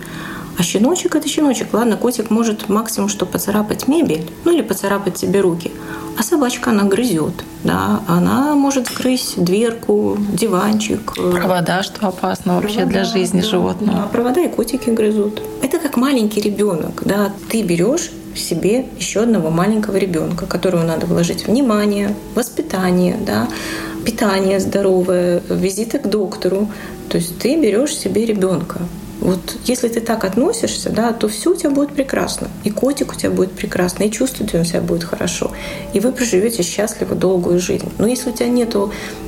А 0.57 0.63
щеночек– 0.63 1.13
это 1.15 1.29
щеночек. 1.29 1.71
Ладно, 1.71 1.95
котик 1.95 2.31
может 2.31 2.67
максимум 2.67 3.09
что 3.09 3.27
поцарапать 3.27 3.87
мебель, 3.87 4.27
ну 4.43 4.51
или 4.51 4.63
поцарапать 4.63 5.13
тебе 5.13 5.39
руки. 5.41 5.71
А 6.19 6.23
собачка, 6.23 6.71
она 6.71 6.83
грызет. 6.83 7.45
Да, 7.63 8.01
она 8.05 8.53
может 8.53 8.93
грызть 8.93 9.41
дверку, 9.41 10.17
диванчик. 10.33 11.13
Провода, 11.15 11.81
что 11.81 12.09
опасно 12.09 12.55
вообще 12.55 12.79
провода, 12.79 12.91
для 12.91 13.03
жизни 13.05 13.39
да, 13.39 13.47
животного. 13.47 13.97
Да, 13.99 14.07
провода 14.07 14.41
и 14.41 14.49
котики 14.49 14.89
грызут. 14.89 15.41
Это 15.61 15.79
как 15.79 15.95
маленький 15.95 16.41
ребенок. 16.41 17.03
Да, 17.05 17.31
ты 17.49 17.61
берешь 17.61 18.11
себе 18.35 18.87
еще 18.97 19.21
одного 19.21 19.49
маленького 19.49 19.95
ребенка, 19.95 20.45
которому 20.45 20.83
надо 20.83 21.05
вложить 21.05 21.47
внимание, 21.47 22.13
воспитание, 22.35 23.15
да, 23.25 23.47
питание 24.05 24.59
здоровое, 24.59 25.41
визиты 25.49 25.99
к 25.99 26.07
доктору. 26.07 26.67
То 27.07 27.17
есть 27.17 27.39
ты 27.39 27.55
берешь 27.55 27.95
себе 27.95 28.25
ребенка. 28.25 28.81
Вот 29.19 29.57
если 29.65 29.89
ты 29.89 29.99
так 29.99 30.23
относишься, 30.23 30.89
да, 30.89 31.11
то 31.11 31.27
все 31.27 31.51
у 31.51 31.55
тебя 31.55 31.71
будет 31.71 31.91
прекрасно. 31.93 32.47
И 32.63 32.69
котик 32.69 33.11
у 33.11 33.15
тебя 33.15 33.31
будет 33.31 33.51
прекрасно, 33.51 34.03
и 34.03 34.11
чувствовать 34.11 34.55
он 34.55 34.65
себя 34.65 34.81
будет 34.81 35.03
хорошо. 35.03 35.51
И 35.93 35.99
вы 35.99 36.11
проживете 36.11 36.63
счастливо 36.63 37.15
долгую 37.15 37.59
жизнь. 37.59 37.89
Но 37.97 38.07
если 38.07 38.29
у 38.29 38.33
тебя 38.33 38.47
нет 38.47 38.75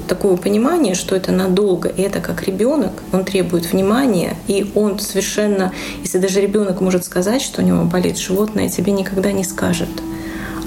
такого 0.08 0.38
понимания, 0.38 0.93
что 0.93 1.15
это 1.15 1.32
надолго, 1.32 1.89
и 1.89 2.01
это 2.01 2.19
как 2.19 2.43
ребенок, 2.43 2.91
он 3.12 3.25
требует 3.25 3.71
внимания, 3.71 4.38
и 4.47 4.71
он 4.75 4.99
совершенно, 4.99 5.73
если 6.01 6.19
даже 6.19 6.41
ребенок 6.41 6.82
может 6.82 7.06
сказать, 7.06 7.41
что 7.41 7.62
у 7.62 7.65
него 7.65 7.84
болит 7.84 8.17
животное, 8.17 8.69
тебе 8.69 8.91
никогда 8.91 9.32
не 9.32 9.43
скажет 9.43 9.89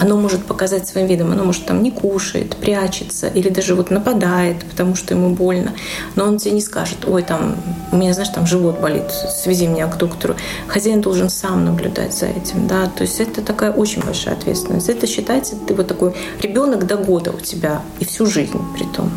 оно 0.01 0.17
может 0.17 0.45
показать 0.45 0.87
своим 0.87 1.07
видом, 1.07 1.33
оно 1.33 1.45
может 1.45 1.67
там 1.67 1.83
не 1.83 1.91
кушает, 1.91 2.57
прячется 2.57 3.29
или 3.29 3.49
даже 3.49 3.75
вот 3.75 3.91
нападает, 3.91 4.65
потому 4.65 4.95
что 4.95 5.15
ему 5.15 5.31
больно, 5.31 5.73
но 6.15 6.25
он 6.25 6.39
тебе 6.39 6.53
не 6.53 6.61
скажет, 6.61 7.07
ой, 7.07 7.23
там, 7.23 7.57
у 7.93 7.97
меня, 7.97 8.13
знаешь, 8.13 8.31
там 8.31 8.47
живот 8.47 8.81
болит, 8.81 9.11
свези 9.11 9.67
меня 9.67 9.87
к 9.87 9.97
доктору. 9.97 10.37
Хозяин 10.69 11.01
должен 11.01 11.29
сам 11.29 11.65
наблюдать 11.65 12.15
за 12.15 12.27
этим, 12.27 12.67
да, 12.67 12.87
то 12.87 13.03
есть 13.03 13.21
это 13.21 13.43
такая 13.43 13.73
очень 13.73 14.03
большая 14.03 14.35
ответственность. 14.35 14.89
Это 14.89 15.07
считается, 15.07 15.57
ты 15.57 15.75
вот 15.75 15.87
такой 15.87 16.15
ребенок 16.41 16.87
до 16.87 16.97
года 16.97 17.33
у 17.33 17.41
тебя 17.41 17.83
и 18.01 18.05
всю 18.05 18.27
жизнь 18.27 18.61
при 18.77 18.85
том. 18.85 19.11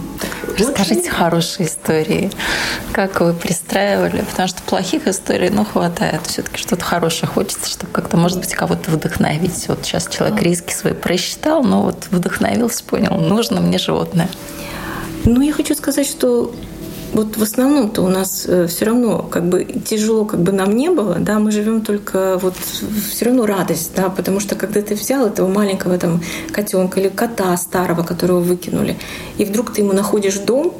Расскажите 0.58 1.12
хорошие 1.12 1.68
истории, 1.68 2.32
как 2.92 3.22
вы 3.22 3.34
пристраивали, 3.34 4.22
потому 4.22 4.48
что 4.48 4.62
плохих 4.64 5.08
историй, 5.08 5.50
ну, 5.50 5.64
хватает. 5.66 6.22
Все-таки 6.26 6.58
что-то 6.58 6.84
хорошее 6.84 7.28
хочется, 7.28 7.70
чтобы 7.70 7.92
как-то, 7.92 8.18
может 8.18 8.40
быть, 8.40 8.54
кого-то 8.54 8.90
вдохновить. 8.90 9.68
Вот 9.68 9.80
сейчас 9.84 10.08
человек 10.08 10.42
риски 10.42 10.74
свои 10.78 10.94
просчитал, 10.94 11.64
но 11.64 11.84
вот 11.84 12.08
вдохновился, 12.12 12.84
понял, 12.84 13.18
нужно 13.18 13.62
мне 13.62 13.78
животное. 13.78 14.30
Ну, 15.26 15.42
я 15.42 15.52
хочу 15.52 15.76
сказать, 15.76 16.08
что 16.08 16.54
вот 17.14 17.38
в 17.38 17.42
основном-то 17.42 18.02
у 18.02 18.08
нас 18.08 18.46
э, 18.48 18.68
все 18.68 18.86
равно 18.86 19.20
как 19.20 19.48
бы 19.48 19.64
тяжело 19.64 20.26
как 20.26 20.42
бы 20.42 20.52
нам 20.52 20.76
не 20.76 20.90
было, 20.90 21.16
да, 21.20 21.40
мы 21.40 21.52
живем 21.52 21.82
только 21.82 22.38
вот 22.38 22.56
все 23.12 23.26
равно 23.26 23.46
радость, 23.46 23.94
да, 23.96 24.10
потому 24.10 24.40
что 24.40 24.56
когда 24.56 24.82
ты 24.82 24.96
взял 24.96 25.26
этого 25.26 25.48
маленького 25.48 25.98
там 25.98 26.22
котенка 26.52 27.00
или 27.00 27.10
кота 27.10 27.56
старого, 27.58 28.04
которого 28.04 28.40
выкинули, 28.40 28.98
и 29.38 29.46
вдруг 29.46 29.74
ты 29.74 29.82
ему 29.82 29.94
находишь 29.94 30.38
дом, 30.40 30.74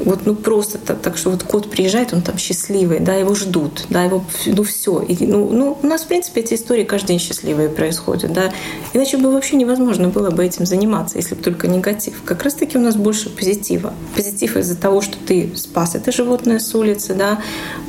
Вот, 0.00 0.26
ну, 0.26 0.34
просто 0.34 0.78
так, 0.78 1.00
так 1.00 1.16
что 1.16 1.30
вот 1.30 1.42
кот 1.42 1.70
приезжает, 1.70 2.12
он 2.12 2.22
там 2.22 2.36
счастливый, 2.36 3.00
да, 3.00 3.14
его 3.14 3.34
ждут, 3.34 3.86
да, 3.90 4.04
его, 4.04 4.24
ну, 4.46 4.62
все. 4.62 5.00
И, 5.00 5.26
ну, 5.26 5.50
ну, 5.50 5.78
у 5.80 5.86
нас, 5.86 6.02
в 6.02 6.06
принципе, 6.08 6.40
эти 6.40 6.54
истории 6.54 6.84
каждый 6.84 7.08
день 7.08 7.18
счастливые 7.18 7.68
происходят, 7.68 8.32
да. 8.32 8.52
Иначе 8.92 9.16
бы 9.16 9.32
вообще 9.32 9.56
невозможно 9.56 10.08
было 10.08 10.30
бы 10.30 10.44
этим 10.44 10.66
заниматься, 10.66 11.18
если 11.18 11.34
бы 11.34 11.42
только 11.42 11.68
негатив. 11.68 12.22
Как 12.24 12.42
раз-таки 12.42 12.76
у 12.76 12.80
нас 12.80 12.96
больше 12.96 13.30
позитива. 13.30 13.94
Позитив 14.14 14.56
из-за 14.56 14.76
того, 14.76 15.00
что 15.00 15.16
ты 15.18 15.52
спас 15.56 15.94
это 15.94 16.12
животное 16.12 16.58
с 16.58 16.74
улицы, 16.74 17.14
да. 17.14 17.40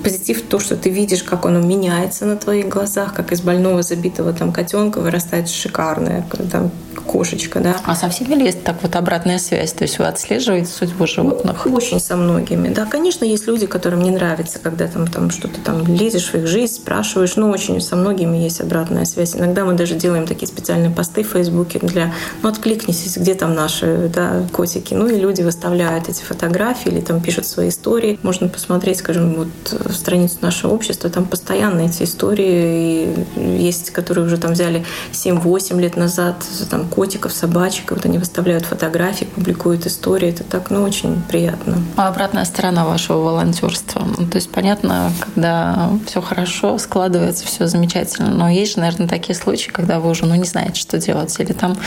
Позитив 0.04 0.41
то, 0.44 0.60
что 0.60 0.76
ты 0.76 0.89
видишь, 0.89 1.24
как 1.24 1.46
оно 1.46 1.60
меняется 1.60 2.26
на 2.26 2.38
твоих 2.38 2.70
глазах, 2.70 3.13
как 3.13 3.32
из 3.32 3.41
больного 3.41 3.82
забитого 3.82 4.34
там 4.34 4.52
котенка 4.52 5.00
вырастает 5.00 5.50
шикарная 5.50 6.26
там, 6.52 6.72
кошечка, 7.01 7.60
да. 7.60 7.75
А 7.86 7.95
со 7.95 8.10
всеми 8.10 8.36
ли 8.36 8.45
есть 8.45 8.63
так 8.63 8.77
вот 8.81 8.95
обратная 8.95 9.38
связь? 9.38 9.73
То 9.73 9.84
есть 9.84 9.99
вы 9.99 10.05
отслеживаете 10.05 10.71
судьбу 10.71 11.08
животных? 11.08 11.65
Ну, 11.65 11.73
очень 11.73 11.99
со 11.99 12.15
многими. 12.15 12.69
Да, 12.69 12.86
конечно, 12.86 13.25
есть 13.25 13.47
люди, 13.47 13.65
которым 13.65 14.01
не 14.01 14.12
нравится, 14.12 14.60
когда 14.60 14.88
там, 14.88 15.08
там 15.08 15.29
что-то 15.29 15.60
там 15.60 15.86
лезешь 15.86 16.29
в 16.31 16.36
их 16.36 16.47
жизнь, 16.47 16.73
спрашиваешь. 16.73 17.36
Но 17.36 17.49
очень 17.49 17.79
со 17.81 17.95
многими 17.95 18.38
есть 18.38 18.62
обратная 18.62 19.05
связь. 19.05 19.36
Иногда 19.36 19.65
мы 19.65 19.73
даже 19.73 19.95
делаем 19.95 20.27
такие 20.27 20.47
специальные 20.47 20.91
посты 20.91 21.23
в 21.23 21.27
Фейсбуке 21.27 21.79
для 21.79 22.13
ну, 22.41 22.49
откликнитесь, 22.49 23.17
где 23.17 23.36
там 23.36 23.53
наши 23.53 24.10
да, 24.13 24.43
котики. 24.51 24.93
Ну 24.93 25.08
и 25.08 25.19
люди 25.19 25.41
выставляют 25.41 26.10
эти 26.10 26.23
фотографии 26.23 26.89
или 26.89 27.01
там 27.01 27.21
пишут 27.21 27.45
свои 27.45 27.69
истории. 27.69 28.19
Можно 28.23 28.47
посмотреть, 28.47 28.99
скажем, 28.99 29.34
вот 29.36 29.93
страницу 29.93 30.38
нашего 30.41 30.73
общества. 30.73 31.10
Там 31.10 31.25
постоянно 31.25 31.81
эти 31.81 32.03
истории 32.03 32.55
и 32.55 33.15
есть, 33.58 33.91
которые 33.91 34.25
уже 34.25 34.38
там 34.38 34.53
взяли 34.53 34.86
7-8 35.12 35.79
лет 35.79 35.95
назад, 35.97 36.36
там 36.69 36.85
котиков, 36.86 37.32
собачек. 37.32 37.91
Вот 37.91 38.06
они 38.06 38.17
выставляют 38.17 38.65
фотографии, 38.65 39.26
публикуют 39.26 39.86
истории. 39.86 40.30
Это 40.30 40.43
так, 40.43 40.69
ну, 40.69 40.84
очень 40.84 41.21
приятно. 41.24 41.78
А 41.95 42.08
обратная 42.08 42.45
сторона 42.45 42.86
вашего 42.86 43.17
волонтерства? 43.17 44.04
Ну, 44.17 44.28
то 44.28 44.38
есть, 44.38 44.50
понятно, 44.52 45.12
когда 45.19 45.89
все 46.06 46.21
хорошо, 46.21 46.78
складывается 46.78 47.45
все 47.45 47.67
замечательно. 47.67 48.30
Но 48.30 48.50
есть 48.50 48.76
же, 48.76 48.80
наверное, 48.80 49.08
такие 49.08 49.36
случаи, 49.36 49.69
когда 49.69 50.00
вы 50.00 50.10
уже, 50.10 50.26
ну, 50.26 50.36
не 50.36 50.45
знаете, 50.45 50.80
что 50.80 50.98
делать. 50.98 51.38
Или 51.39 51.54
там 51.54 51.78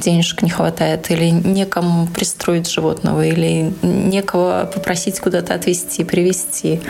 денежек 0.00 0.42
не 0.42 0.50
хватает, 0.50 1.10
или 1.10 1.30
некому 1.30 2.06
пристроить 2.06 2.70
животного, 2.70 3.24
или 3.24 3.72
некого 3.82 4.70
попросить 4.72 5.20
куда-то 5.20 5.54
отвезти, 5.54 6.04
привезти. 6.04 6.80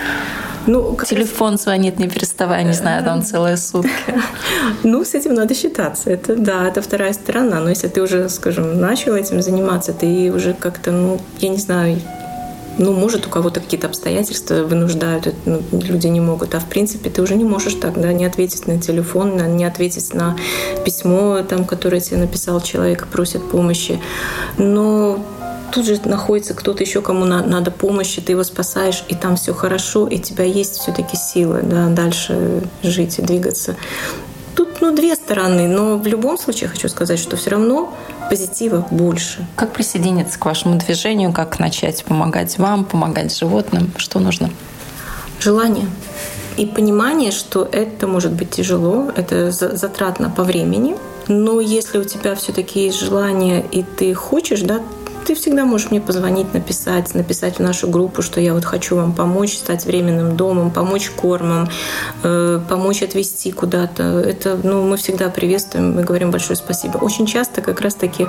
Ну, 0.69 0.99
Телефон 1.07 1.53
раз... 1.53 1.63
звонит 1.63 1.99
не 1.99 2.09
переставая, 2.09 2.63
не 2.63 2.75
знаю, 2.75 3.03
там 3.05 3.23
целые 3.23 3.57
сутки. 3.57 3.91
Ну, 4.85 5.05
с 5.05 5.15
этим 5.15 5.35
надо 5.35 5.55
считаться. 5.55 6.11
Это, 6.11 6.37
да, 6.37 6.69
это 6.69 6.83
вторая 6.83 7.13
сторона. 7.13 7.58
Но 7.61 7.71
если 7.71 7.89
ты 7.89 8.03
уже, 8.03 8.29
скажем, 8.29 8.81
начал 8.81 9.15
этим 9.15 9.43
заниматься, 9.43 9.93
ты 9.93 10.33
уже 10.33 10.55
как-то, 10.55 10.91
ну, 10.91 11.21
я 11.41 11.49
не 11.49 11.59
знаю, 11.59 11.99
ну, 12.79 12.93
может, 12.93 13.27
у 13.27 13.31
кого-то 13.31 13.61
какие-то 13.61 13.89
обстоятельства 13.89 14.63
вынуждают, 14.63 15.35
ну, 15.45 15.61
люди 15.73 16.07
не 16.07 16.21
могут, 16.21 16.55
а 16.55 16.61
в 16.61 16.67
принципе 16.67 17.11
ты 17.11 17.21
уже 17.23 17.35
не 17.35 17.45
можешь 17.45 17.75
так, 17.75 18.01
да, 18.01 18.13
не 18.13 18.25
ответить 18.25 18.67
на 18.67 18.81
телефон, 18.81 19.57
не 19.57 19.65
ответить 19.65 20.15
на 20.15 20.37
письмо, 20.85 21.43
там, 21.43 21.65
которое 21.65 22.01
тебе 22.01 22.19
написал 22.19 22.61
человек, 22.61 23.09
просит 23.09 23.43
помощи. 23.51 24.01
Но 24.59 25.25
тут 25.73 25.87
же 25.87 26.01
находится 26.05 26.55
кто-то 26.55 26.83
еще, 26.83 27.03
кому 27.03 27.25
на, 27.25 27.43
надо 27.45 27.71
помощи, 27.71 28.21
ты 28.21 28.33
его 28.33 28.45
спасаешь, 28.45 29.05
и 29.09 29.15
там 29.15 29.37
все 29.37 29.53
хорошо, 29.53 30.07
и 30.07 30.19
у 30.19 30.23
тебя 30.23 30.45
есть 30.45 30.77
все-таки 30.77 31.17
силы 31.17 31.63
да, 31.63 31.89
дальше 31.89 32.63
жить 32.83 33.19
и 33.19 33.23
двигаться. 33.23 33.77
Тут 34.59 34.81
ну, 34.81 34.93
две 34.93 35.15
стороны, 35.15 35.69
но 35.69 35.99
в 35.99 36.07
любом 36.09 36.37
случае 36.37 36.69
хочу 36.69 36.89
сказать, 36.89 37.21
что 37.21 37.37
все 37.37 37.51
равно 37.51 37.95
позитива 38.29 38.85
больше. 38.91 39.47
Как 39.55 39.73
присоединиться 39.73 40.37
к 40.37 40.45
вашему 40.45 40.77
движению, 40.81 41.33
как 41.33 41.61
начать 41.61 42.05
помогать 42.05 42.59
вам, 42.59 42.85
помогать 42.85 43.39
животным? 43.39 43.93
Что 43.97 44.19
нужно? 44.19 44.51
Желание 45.39 45.87
и 46.57 46.67
понимание, 46.67 47.31
что 47.31 47.69
это 47.71 48.09
может 48.09 48.33
быть 48.33 48.51
тяжело, 48.51 49.13
это 49.15 49.53
затратно 49.53 50.29
по 50.29 50.43
времени, 50.43 50.97
но 51.29 51.61
если 51.61 51.99
у 51.99 52.05
тебя 52.05 52.35
все-таки 52.35 52.87
есть 52.87 52.99
желание 52.99 53.65
и 53.71 53.85
ты 53.85 54.13
хочешь, 54.13 54.63
да, 54.63 54.81
ты 55.29 55.35
всегда 55.35 55.67
можешь 55.67 55.91
мне 55.91 56.01
позвонить, 56.01 56.55
написать, 56.55 57.15
написать 57.15 57.57
в 57.57 57.59
нашу 57.59 57.87
группу, 57.87 58.23
что 58.23 58.41
я 58.41 58.55
вот 58.55 58.65
хочу 58.65 58.97
вам 58.97 59.13
помочь 59.13 59.59
стать 59.59 59.85
временным 59.85 60.39
домом, 60.39 60.71
помочь 60.71 61.11
кормом, 61.11 61.69
э, 62.23 62.61
помочь 62.67 63.03
отвезти 63.03 63.53
куда-то. 63.53 64.05
Это, 64.05 64.59
ну, 64.63 64.89
мы 64.89 64.97
всегда 64.97 65.29
приветствуем, 65.29 65.95
мы 65.95 66.03
говорим 66.03 66.31
большое 66.31 66.57
спасибо. 66.57 66.97
Очень 66.97 67.27
часто 67.27 67.61
как 67.61 67.83
раз-таки 67.83 68.27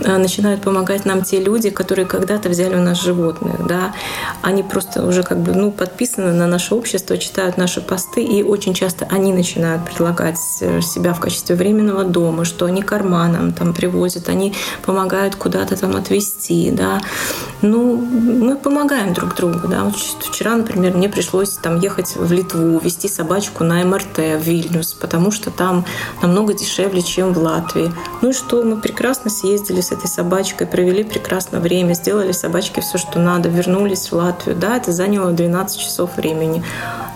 э, 0.00 0.18
начинают 0.18 0.60
помогать 0.60 1.06
нам 1.06 1.22
те 1.22 1.40
люди, 1.40 1.70
которые 1.70 2.04
когда-то 2.04 2.50
взяли 2.50 2.76
у 2.76 2.82
нас 2.82 3.00
животных, 3.00 3.66
да. 3.66 3.94
Они 4.42 4.62
просто 4.62 5.06
уже 5.06 5.22
как 5.22 5.38
бы, 5.38 5.52
ну, 5.52 5.72
подписаны 5.72 6.34
на 6.34 6.46
наше 6.46 6.74
общество, 6.74 7.16
читают 7.16 7.56
наши 7.56 7.80
посты, 7.80 8.22
и 8.22 8.42
очень 8.42 8.74
часто 8.74 9.08
они 9.10 9.32
начинают 9.32 9.86
предлагать 9.86 10.38
э, 10.60 10.82
себя 10.82 11.14
в 11.14 11.20
качестве 11.20 11.56
временного 11.56 12.04
дома, 12.04 12.44
что 12.44 12.66
они 12.66 12.82
корма 12.82 13.28
нам 13.28 13.54
там 13.54 13.72
привозят, 13.72 14.28
они 14.28 14.52
помогают 14.84 15.36
куда-то 15.36 15.74
там 15.78 15.96
отвезти 15.96 16.33
вести, 16.34 16.70
да. 16.70 17.00
Ну, 17.62 17.96
мы 17.96 18.56
помогаем 18.56 19.14
друг 19.14 19.34
другу, 19.34 19.68
да. 19.68 19.90
Вчера, 20.20 20.56
например, 20.56 20.94
мне 20.94 21.08
пришлось 21.08 21.50
там 21.56 21.80
ехать 21.80 22.16
в 22.16 22.30
Литву, 22.30 22.78
вести 22.78 23.08
собачку 23.08 23.64
на 23.64 23.84
МРТ 23.84 24.18
в 24.18 24.38
Вильнюс, 24.38 24.92
потому 24.94 25.30
что 25.30 25.50
там 25.50 25.84
намного 26.22 26.52
дешевле, 26.52 27.02
чем 27.02 27.32
в 27.32 27.38
Латвии. 27.38 27.92
Ну 28.22 28.30
и 28.30 28.32
что, 28.32 28.62
мы 28.62 28.80
прекрасно 28.80 29.30
съездили 29.30 29.80
с 29.80 29.92
этой 29.92 30.08
собачкой, 30.08 30.66
провели 30.66 31.04
прекрасно 31.04 31.60
время, 31.60 31.94
сделали 31.94 32.32
собачке 32.32 32.80
все, 32.80 32.98
что 32.98 33.18
надо, 33.18 33.48
вернулись 33.48 34.10
в 34.10 34.14
Латвию. 34.14 34.56
Да, 34.56 34.76
это 34.76 34.92
заняло 34.92 35.32
12 35.32 35.78
часов 35.78 36.16
времени. 36.16 36.62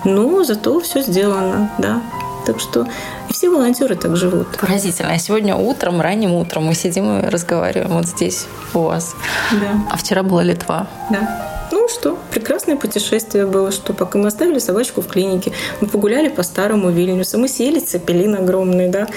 Но 0.05 0.45
зато 0.45 0.79
все 0.81 1.03
сделано, 1.03 1.71
да. 1.79 2.01
Так 2.49 2.61
что 2.61 2.87
все 3.29 3.51
волонтеры 3.51 3.95
так 3.95 4.17
живут. 4.17 4.57
Поразительно. 4.59 5.19
Сегодня 5.19 5.55
утром, 5.55 6.01
ранним 6.01 6.33
утром 6.33 6.65
мы 6.65 6.75
сидим 6.75 7.19
и 7.19 7.29
разговариваем 7.29 7.91
вот 7.91 8.07
здесь 8.07 8.47
у 8.73 8.79
вас. 8.79 9.15
Да. 9.53 9.83
А 9.93 9.97
вчера 9.99 10.23
была 10.23 10.43
Литва. 10.43 10.87
Да. 11.11 11.69
Ну 11.71 11.87
что, 11.91 12.19
прекрасное 12.31 12.77
путешествие 12.77 13.45
было, 13.45 13.71
что 13.71 13.93
пока 13.93 14.19
мы 14.19 14.29
оставили 14.29 14.59
собачку 14.61 15.03
в 15.03 15.09
клинике, 15.09 15.53
мы 15.83 15.89
погуляли 15.89 16.29
по 16.29 16.43
старому 16.43 16.89
Вильнюсу, 16.89 17.39
мы 17.39 17.49
съели 17.49 17.81
цепелин 17.81 18.37
огромный, 18.37 18.89
да, 18.89 19.09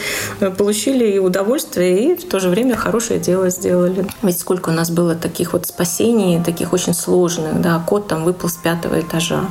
получили 0.58 1.14
и 1.14 1.18
удовольствие, 1.18 2.12
и 2.12 2.16
в 2.18 2.28
то 2.28 2.42
же 2.42 2.50
время 2.50 2.76
хорошее 2.76 3.22
дело 3.22 3.50
сделали. 3.50 4.06
Ведь 4.24 4.40
сколько 4.40 4.72
у 4.72 4.74
нас 4.74 4.92
было 4.92 5.16
таких 5.16 5.54
вот 5.54 5.68
спасений, 5.68 6.44
таких 6.44 6.74
очень 6.74 6.94
сложных, 6.94 7.62
да, 7.62 7.82
кот 7.88 8.10
там 8.10 8.26
выпал 8.26 8.50
с 8.50 8.58
пятого 8.58 9.00
этажа, 9.00 9.46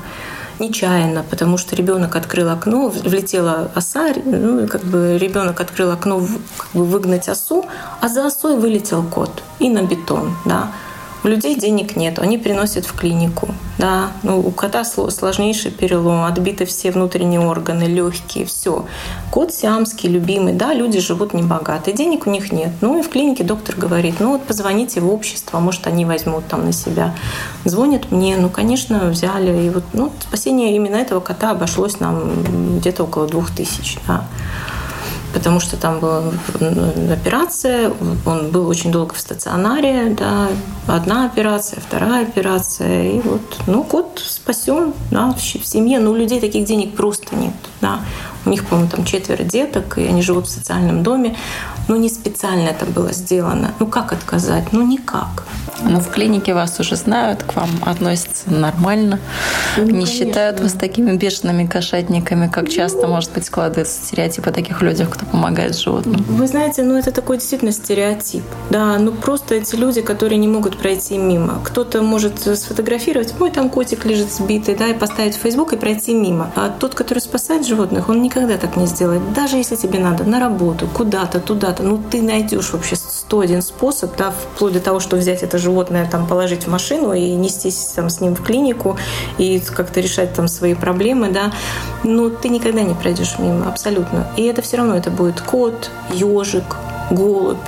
нечаянно, 0.60 1.24
потому 1.28 1.56
что 1.58 1.74
ребенок 1.74 2.16
открыл 2.16 2.50
окно, 2.50 2.88
влетела 2.88 3.70
оса, 3.74 4.12
ну, 4.24 4.66
как 4.68 4.82
бы 4.84 5.18
ребенок 5.18 5.60
открыл 5.60 5.90
окно, 5.90 6.26
как 6.56 6.70
бы 6.72 6.84
выгнать 6.84 7.28
осу, 7.28 7.64
а 8.00 8.08
за 8.08 8.26
осой 8.26 8.56
вылетел 8.56 9.02
кот 9.02 9.42
и 9.58 9.68
на 9.68 9.82
бетон, 9.82 10.36
да. 10.44 10.70
У 11.22 11.28
людей 11.28 11.54
денег 11.54 11.96
нет, 11.96 12.18
они 12.18 12.38
приносят 12.38 12.86
в 12.86 12.94
клинику. 12.94 13.48
Да, 13.78 14.10
ну, 14.22 14.40
у 14.40 14.50
кота 14.50 14.84
сложнейший 14.84 15.70
перелом, 15.70 16.24
отбиты 16.24 16.64
все 16.64 16.90
внутренние 16.90 17.40
органы, 17.40 17.84
легкие, 17.84 18.46
все. 18.46 18.86
Кот 19.30 19.52
сиамский, 19.52 20.08
любимый, 20.08 20.54
да, 20.54 20.72
люди 20.72 20.98
живут 20.98 21.34
небогато, 21.34 21.92
денег 21.92 22.26
у 22.26 22.30
них 22.30 22.52
нет. 22.52 22.70
Ну 22.80 22.98
и 22.98 23.02
в 23.02 23.10
клинике 23.10 23.44
доктор 23.44 23.76
говорит, 23.76 24.16
ну 24.20 24.32
вот 24.32 24.44
позвоните 24.44 25.00
в 25.00 25.12
общество, 25.12 25.60
может 25.60 25.86
они 25.86 26.04
возьмут 26.04 26.46
там 26.46 26.64
на 26.64 26.72
себя. 26.72 27.14
Звонят 27.64 28.10
мне, 28.10 28.36
ну, 28.38 28.48
конечно, 28.48 29.10
взяли. 29.10 29.66
И 29.66 29.70
вот 29.70 29.84
ну, 29.92 30.12
спасение 30.20 30.74
именно 30.74 30.96
этого 30.96 31.20
кота 31.20 31.50
обошлось 31.50 32.00
нам 32.00 32.78
где-то 32.78 33.04
около 33.04 33.26
двух 33.26 33.50
тысяч. 33.50 33.98
Да 34.06 34.24
потому 35.32 35.60
что 35.60 35.76
там 35.76 36.00
была 36.00 36.22
операция, 37.12 37.92
он 38.26 38.50
был 38.50 38.68
очень 38.68 38.90
долго 38.90 39.14
в 39.14 39.20
стационаре, 39.20 40.16
да, 40.18 40.48
одна 40.86 41.26
операция, 41.26 41.80
вторая 41.80 42.26
операция, 42.26 43.12
и 43.12 43.20
вот, 43.20 43.40
ну, 43.66 43.84
кот 43.84 44.22
спасен, 44.24 44.92
да, 45.10 45.32
в 45.32 45.40
семье, 45.40 46.00
но 46.00 46.10
у 46.10 46.14
людей 46.14 46.40
таких 46.40 46.64
денег 46.64 46.94
просто 46.94 47.36
нет, 47.36 47.54
да. 47.80 48.00
У 48.46 48.50
них, 48.50 48.66
по-моему, 48.66 48.90
там 48.90 49.04
четверо 49.04 49.42
деток, 49.42 49.98
и 49.98 50.06
они 50.06 50.22
живут 50.22 50.46
в 50.46 50.50
социальном 50.50 51.02
доме. 51.02 51.36
Но 51.90 51.96
не 51.96 52.08
специально 52.08 52.68
это 52.68 52.86
было 52.86 53.12
сделано. 53.12 53.74
Ну 53.80 53.86
как 53.88 54.12
отказать? 54.12 54.72
Ну 54.72 54.86
никак. 54.86 55.42
Но 55.82 55.98
в 55.98 56.08
клинике 56.08 56.54
вас 56.54 56.78
уже 56.78 56.94
знают, 56.94 57.42
к 57.42 57.56
вам 57.56 57.70
относятся 57.84 58.48
нормально. 58.52 59.18
Ну, 59.76 59.84
не 59.84 59.92
конечно. 59.92 60.14
считают 60.14 60.60
вас 60.60 60.74
такими 60.74 61.16
бешеными 61.16 61.66
кошатниками, 61.66 62.48
как 62.48 62.68
часто, 62.68 63.08
может 63.08 63.32
быть, 63.32 63.46
складывается 63.46 64.04
стереотип 64.04 64.46
о 64.46 64.52
таких 64.52 64.82
людях, 64.82 65.10
кто 65.10 65.26
помогает 65.26 65.76
животным. 65.76 66.24
Вы 66.28 66.46
знаете, 66.46 66.82
ну 66.82 66.96
это 66.96 67.10
такой 67.10 67.38
действительно 67.38 67.72
стереотип. 67.72 68.44
Да, 68.68 68.98
ну 68.98 69.10
просто 69.10 69.56
эти 69.56 69.74
люди, 69.74 70.00
которые 70.00 70.38
не 70.38 70.48
могут 70.48 70.78
пройти 70.78 71.18
мимо. 71.18 71.60
Кто-то 71.64 72.02
может 72.02 72.38
сфотографировать, 72.38 73.34
мой 73.40 73.50
там 73.50 73.68
котик 73.68 74.04
лежит 74.04 74.32
сбитый, 74.32 74.76
да, 74.76 74.86
и 74.86 74.94
поставить 74.94 75.34
в 75.34 75.40
Facebook 75.40 75.72
и 75.72 75.76
пройти 75.76 76.14
мимо. 76.14 76.52
А 76.54 76.68
тот, 76.68 76.94
который 76.94 77.18
спасает 77.18 77.66
животных, 77.66 78.08
он 78.08 78.22
никогда 78.22 78.58
так 78.58 78.76
не 78.76 78.86
сделает. 78.86 79.32
Даже 79.32 79.56
если 79.56 79.76
тебе 79.76 79.98
надо 79.98 80.24
на 80.24 80.38
работу, 80.38 80.86
куда-то, 80.86 81.40
туда-то, 81.40 81.79
ну 81.82 82.02
ты 82.10 82.22
найдешь 82.22 82.72
вообще 82.72 82.96
сто 82.96 83.40
один 83.40 83.62
способ, 83.62 84.16
да, 84.16 84.30
вплоть 84.30 84.72
до 84.72 84.80
того, 84.80 85.00
что 85.00 85.16
взять 85.16 85.42
это 85.42 85.58
животное, 85.58 86.08
там, 86.10 86.26
положить 86.26 86.64
в 86.64 86.70
машину 86.70 87.12
и 87.12 87.32
нестись 87.32 87.92
там, 87.94 88.10
с 88.10 88.20
ним 88.20 88.34
в 88.34 88.42
клинику 88.42 88.96
и 89.38 89.60
как-то 89.60 90.00
решать 90.00 90.34
там 90.34 90.48
свои 90.48 90.74
проблемы, 90.74 91.30
да, 91.30 91.52
но 92.04 92.28
ты 92.30 92.48
никогда 92.48 92.82
не 92.82 92.94
пройдешь 92.94 93.38
мимо, 93.38 93.68
абсолютно. 93.68 94.26
И 94.36 94.42
это 94.44 94.62
все 94.62 94.78
равно, 94.78 94.96
это 94.96 95.10
будет 95.10 95.40
кот, 95.40 95.90
ежик, 96.12 96.76
голубь, 97.10 97.58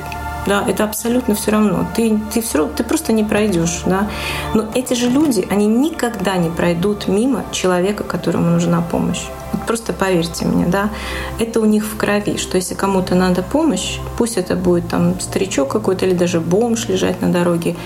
да, 0.47 0.65
это 0.67 0.85
абсолютно 0.85 1.35
все 1.35 1.53
равно. 1.53 1.87
Ты, 1.95 2.19
ты, 2.33 2.43
все, 2.43 2.67
ты 2.67 2.83
просто 2.83 3.13
не 3.13 3.25
пройдешь, 3.25 3.83
да. 3.87 4.09
Но 4.55 4.67
эти 4.75 4.95
же 4.95 5.09
люди, 5.09 5.47
они 5.51 5.67
никогда 5.67 6.37
не 6.37 6.51
пройдут 6.51 7.09
мимо 7.09 7.45
человека, 7.53 8.05
которому 8.05 8.51
нужна 8.51 8.83
помощь. 8.83 9.23
Просто 9.67 9.93
поверьте 9.93 10.45
мне, 10.45 10.67
да, 10.67 10.91
это 11.39 11.61
у 11.61 11.65
них 11.65 11.85
в 11.85 11.97
крови, 11.97 12.37
что 12.37 12.57
если 12.57 12.75
кому-то 12.75 13.15
надо 13.15 13.43
помощь, 13.43 13.99
пусть 14.19 14.37
это 14.37 14.57
будет 14.57 14.89
там 14.89 15.19
старичок 15.21 15.69
какой-то 15.69 16.07
или 16.07 16.15
даже 16.15 16.41
бомж 16.41 16.89
лежать 16.89 17.21
на 17.21 17.33
дороге, 17.33 17.77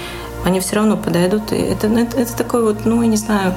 они 0.45 0.61
все 0.61 0.77
равно 0.77 0.97
подойдут. 0.97 1.53
И 1.53 1.57
это, 1.57 1.89
это, 1.89 2.19
это 2.19 2.37
такой 2.37 2.63
вот, 2.63 2.85
ну, 2.85 3.03
я 3.03 3.09
не 3.09 3.17
знаю, 3.17 3.55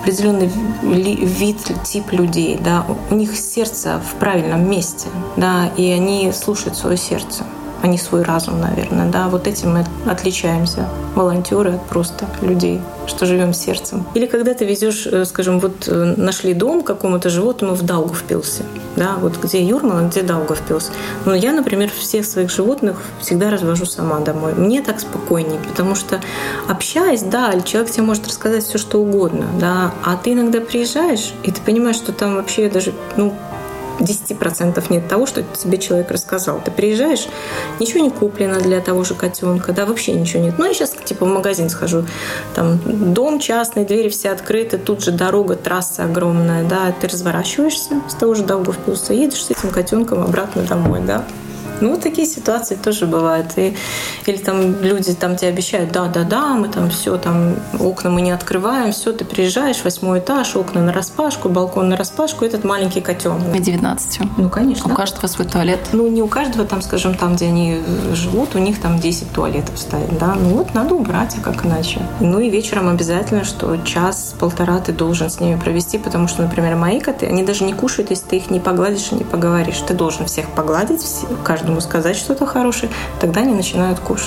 определенный 0.00 0.50
вид, 0.82 1.58
тип 1.84 2.12
людей, 2.12 2.58
да, 2.62 2.86
у 3.10 3.14
них 3.14 3.36
сердце 3.36 4.00
в 4.00 4.18
правильном 4.18 4.68
месте, 4.70 5.08
да, 5.36 5.70
и 5.76 5.90
они 5.90 6.32
слушают 6.32 6.76
свое 6.76 6.96
сердце 6.96 7.44
а 7.82 7.86
не 7.86 7.98
свой 7.98 8.22
разум, 8.22 8.60
наверное. 8.60 9.10
Да? 9.10 9.28
Вот 9.28 9.46
этим 9.46 9.72
мы 9.74 9.84
отличаемся, 10.06 10.88
волонтеры 11.14 11.74
от 11.74 11.86
просто 11.86 12.26
людей, 12.42 12.80
что 13.06 13.26
живем 13.26 13.52
сердцем. 13.52 14.06
Или 14.14 14.26
когда 14.26 14.54
ты 14.54 14.64
везешь, 14.64 15.06
э, 15.06 15.24
скажем, 15.24 15.60
вот 15.60 15.88
э, 15.88 16.14
нашли 16.16 16.54
дом 16.54 16.82
какому-то 16.82 17.30
животному 17.30 17.74
в 17.74 17.82
Даугавпилсе, 17.82 18.64
да, 18.96 19.16
вот 19.20 19.36
где 19.38 19.62
Юрмала, 19.62 20.08
где 20.08 20.22
Даугавпилс. 20.22 20.90
Но 21.24 21.34
я, 21.34 21.52
например, 21.52 21.90
всех 21.90 22.24
своих 22.26 22.50
животных 22.50 22.96
всегда 23.20 23.50
развожу 23.50 23.86
сама 23.86 24.18
домой. 24.20 24.54
Мне 24.54 24.82
так 24.82 25.00
спокойнее, 25.00 25.60
потому 25.68 25.94
что 25.94 26.20
общаясь, 26.68 27.22
да, 27.22 27.60
человек 27.60 27.90
тебе 27.90 28.04
может 28.04 28.26
рассказать 28.26 28.64
все, 28.64 28.78
что 28.78 29.00
угодно, 29.00 29.46
да, 29.60 29.92
а 30.04 30.16
ты 30.16 30.32
иногда 30.32 30.60
приезжаешь, 30.60 31.32
и 31.42 31.50
ты 31.50 31.60
понимаешь, 31.60 31.96
что 31.96 32.12
там 32.12 32.36
вообще 32.36 32.68
даже, 32.68 32.92
ну, 33.16 33.34
10% 33.98 34.84
нет 34.90 35.08
того, 35.08 35.26
что 35.26 35.42
тебе 35.42 35.78
человек 35.78 36.10
рассказал. 36.10 36.60
Ты 36.64 36.70
приезжаешь, 36.70 37.28
ничего 37.80 38.00
не 38.00 38.10
куплено 38.10 38.60
для 38.60 38.80
того 38.80 39.04
же 39.04 39.14
котенка, 39.14 39.72
да, 39.72 39.86
вообще 39.86 40.12
ничего 40.12 40.42
нет. 40.42 40.54
Ну, 40.58 40.66
я 40.66 40.74
сейчас 40.74 40.90
типа 41.04 41.26
в 41.26 41.28
магазин 41.28 41.68
схожу, 41.68 42.04
там 42.54 42.78
дом 43.14 43.40
частный, 43.40 43.84
двери 43.84 44.08
все 44.08 44.30
открыты, 44.30 44.78
тут 44.78 45.02
же 45.02 45.10
дорога, 45.10 45.56
трасса 45.56 46.04
огромная, 46.04 46.64
да, 46.64 46.92
ты 47.00 47.08
разворачиваешься 47.08 48.00
с 48.08 48.14
того 48.14 48.34
же 48.34 48.44
Даугавпилса, 48.44 49.12
едешь 49.12 49.44
с 49.44 49.50
этим 49.50 49.70
котенком 49.70 50.22
обратно 50.22 50.62
домой, 50.62 51.00
да. 51.06 51.24
Ну, 51.80 51.90
вот 51.90 52.02
такие 52.02 52.26
ситуации 52.26 52.74
тоже 52.74 53.06
бывают. 53.06 53.52
И, 53.56 53.76
или 54.28 54.36
там 54.38 54.82
люди 54.82 55.14
там 55.14 55.36
тебе 55.36 55.48
обещают, 55.48 55.92
да-да-да, 55.92 56.54
мы 56.54 56.68
там 56.68 56.90
все, 56.90 57.16
там 57.16 57.54
окна 57.78 58.10
мы 58.10 58.20
не 58.20 58.30
открываем, 58.30 58.92
все, 58.92 59.12
ты 59.12 59.24
приезжаешь, 59.24 59.82
восьмой 59.84 60.20
этаж, 60.20 60.54
окна 60.56 60.82
на 60.82 60.92
распашку, 60.92 61.48
балкон 61.48 61.88
на 61.88 61.96
распашку, 61.96 62.44
этот 62.44 62.64
маленький 62.64 63.00
котенок. 63.00 63.54
И 63.54 63.58
19. 63.58 64.20
Ну, 64.36 64.48
конечно. 64.50 64.92
У 64.92 64.96
каждого 64.96 65.26
свой 65.26 65.46
туалет. 65.46 65.80
Ну, 65.92 66.08
не 66.08 66.22
у 66.22 66.28
каждого, 66.28 66.66
там, 66.66 66.82
скажем, 66.82 67.14
там, 67.14 67.36
где 67.36 67.46
они 67.46 67.80
живут, 68.12 68.54
у 68.54 68.58
них 68.58 68.80
там 68.80 68.98
10 68.98 69.32
туалетов 69.32 69.78
стоит, 69.78 70.18
да. 70.18 70.34
Ну, 70.34 70.56
вот 70.56 70.74
надо 70.74 70.94
убрать, 70.94 71.34
а 71.38 71.40
как 71.40 71.64
иначе. 71.64 72.00
Ну, 72.20 72.38
и 72.38 72.50
вечером 72.50 72.88
обязательно, 72.88 73.44
что 73.44 73.76
час-полтора 73.78 74.78
ты 74.78 74.92
должен 74.92 75.30
с 75.30 75.40
ними 75.40 75.58
провести, 75.58 75.98
потому 75.98 76.28
что, 76.28 76.42
например, 76.42 76.76
мои 76.76 77.00
коты, 77.00 77.26
они 77.26 77.42
даже 77.42 77.64
не 77.64 77.72
кушают, 77.72 78.10
если 78.10 78.26
ты 78.26 78.36
их 78.36 78.50
не 78.50 78.60
погладишь 78.60 79.08
и 79.12 79.14
не 79.14 79.24
поговоришь. 79.24 79.78
Ты 79.86 79.94
должен 79.94 80.26
всех 80.26 80.48
погладить, 80.50 81.02
каждому 81.44 81.80
сказать 81.80 82.16
что-то 82.16 82.46
хорошее, 82.46 82.90
тогда 83.20 83.40
они 83.40 83.54
начинают 83.54 83.98
кушать. 84.00 84.17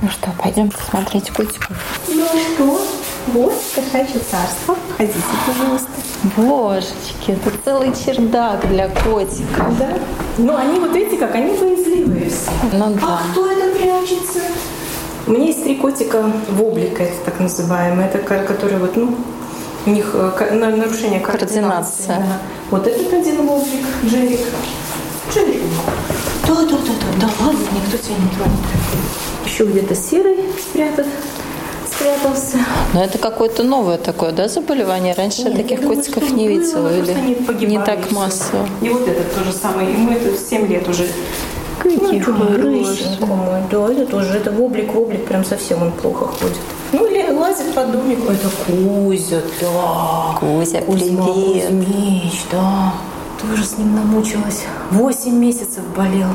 Ну 0.00 0.08
что, 0.08 0.30
пойдем 0.42 0.70
посмотреть 0.70 1.30
котиков. 1.30 1.76
Ну 2.08 2.24
что, 2.26 2.80
вот 3.28 3.52
кошачье 3.74 4.20
царство. 4.30 4.74
Ходите, 4.96 5.18
пожалуйста. 5.46 5.88
Божечки, 6.36 7.32
это 7.32 7.50
целый 7.62 7.92
чердак 7.92 8.66
для 8.68 8.88
котика. 8.88 9.66
Да. 9.78 9.98
Ну, 10.38 10.56
они 10.56 10.80
вот 10.80 10.96
эти 10.96 11.16
как, 11.16 11.34
они 11.34 11.56
боязливые 11.58 12.30
все. 12.30 12.50
Ну 12.72 12.94
да. 12.94 13.00
А 13.02 13.20
кто 13.30 13.50
это 13.50 13.78
прячется? 13.78 14.40
У 15.26 15.32
меня 15.32 15.46
есть 15.46 15.62
три 15.62 15.76
котика 15.76 16.22
в 16.48 16.62
облик, 16.62 16.98
это 17.00 17.12
так 17.24 17.38
называемые, 17.40 18.08
это 18.08 18.18
которые 18.18 18.78
вот, 18.78 18.96
ну, 18.96 19.14
у 19.86 19.90
них 19.90 20.10
э, 20.14 20.54
нарушение 20.54 21.20
координации. 21.20 22.06
координации. 22.06 22.06
Да. 22.06 22.38
Вот 22.70 22.86
этот 22.86 23.12
один 23.12 23.46
облик, 23.46 23.84
Джерик. 24.04 24.40
Джерик. 25.32 25.62
Да, 26.46 26.54
да, 26.54 26.62
да, 26.62 26.76
да, 26.76 27.26
да, 27.26 27.44
ладно, 27.44 27.60
никто 27.74 27.96
тебя 27.96 28.16
не 28.16 28.28
тронет. 28.36 29.23
Еще 29.54 29.66
где-то 29.66 29.94
серый 29.94 30.36
спрятан 30.60 31.06
спрятался. 31.88 32.58
Но 32.92 33.04
это 33.04 33.18
какое-то 33.18 33.62
новое 33.62 33.98
такое, 33.98 34.32
да, 34.32 34.48
заболевание? 34.48 35.14
Раньше 35.14 35.44
Нет, 35.44 35.52
я 35.52 35.56
таких 35.62 35.80
думаю, 35.80 35.96
котиков 35.96 36.32
не 36.32 36.48
видела. 36.48 36.88
Или 36.92 37.64
не 37.64 37.78
так 37.78 38.10
массово. 38.10 38.68
И 38.82 38.88
вот 38.88 39.06
этот 39.06 39.32
тоже 39.32 39.52
самый, 39.52 39.92
ему 39.92 40.10
это 40.10 40.36
7 40.36 40.66
лет 40.66 40.88
уже. 40.88 41.06
Какие 41.78 42.18
ну, 42.18 42.34
хорошие. 42.34 43.16
Да, 43.70 43.92
это 43.92 44.06
тоже, 44.06 44.38
это 44.38 44.50
в 44.50 44.60
облик, 44.60 44.92
в 44.92 44.98
облик, 44.98 45.24
прям 45.24 45.44
совсем 45.44 45.82
он 45.82 45.92
плохо 45.92 46.26
ходит. 46.26 46.56
Ну, 46.90 47.06
или 47.06 47.30
лазит 47.30 47.72
под 47.74 47.92
домик. 47.92 48.18
Это 48.28 48.48
Кузя, 48.66 49.40
да. 49.60 50.36
Кузя, 50.40 50.80
Кузьма 50.80 51.26
привет. 51.26 51.68
Кузьмич, 51.68 52.42
да 52.50 52.92
тоже 53.40 53.64
с 53.64 53.78
ним 53.78 53.94
намучилась. 53.94 54.64
Восемь 54.90 55.36
месяцев 55.36 55.82
болел. 55.96 56.28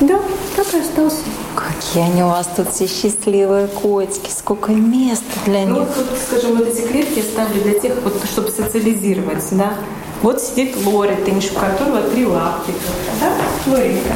Да, 0.00 0.20
так 0.58 0.74
и 0.74 0.78
остался. 0.78 1.18
Какие 1.54 2.02
они 2.02 2.24
у 2.24 2.28
вас 2.28 2.48
тут 2.56 2.70
все 2.70 2.88
счастливые 2.88 3.68
котики, 3.68 4.28
сколько 4.30 4.72
места 4.72 5.24
для 5.46 5.64
ну, 5.64 5.80
них. 5.80 5.88
Ну, 5.96 6.04
тут, 6.04 6.18
скажем, 6.18 6.56
вот 6.56 6.66
эти 6.66 6.80
клетки 6.80 7.18
я 7.18 7.22
ставлю 7.22 7.62
для 7.62 7.78
тех, 7.78 7.94
вот, 8.02 8.14
чтобы 8.24 8.50
социализировать, 8.50 9.44
да. 9.52 9.74
Вот 10.20 10.42
сидит 10.42 10.74
Лори 10.84 11.14
Тынш, 11.14 11.52
у 11.52 11.54
которого 11.54 12.02
три 12.10 12.26
лапки. 12.26 12.72
Да, 13.20 13.32
Лоренька? 13.70 14.14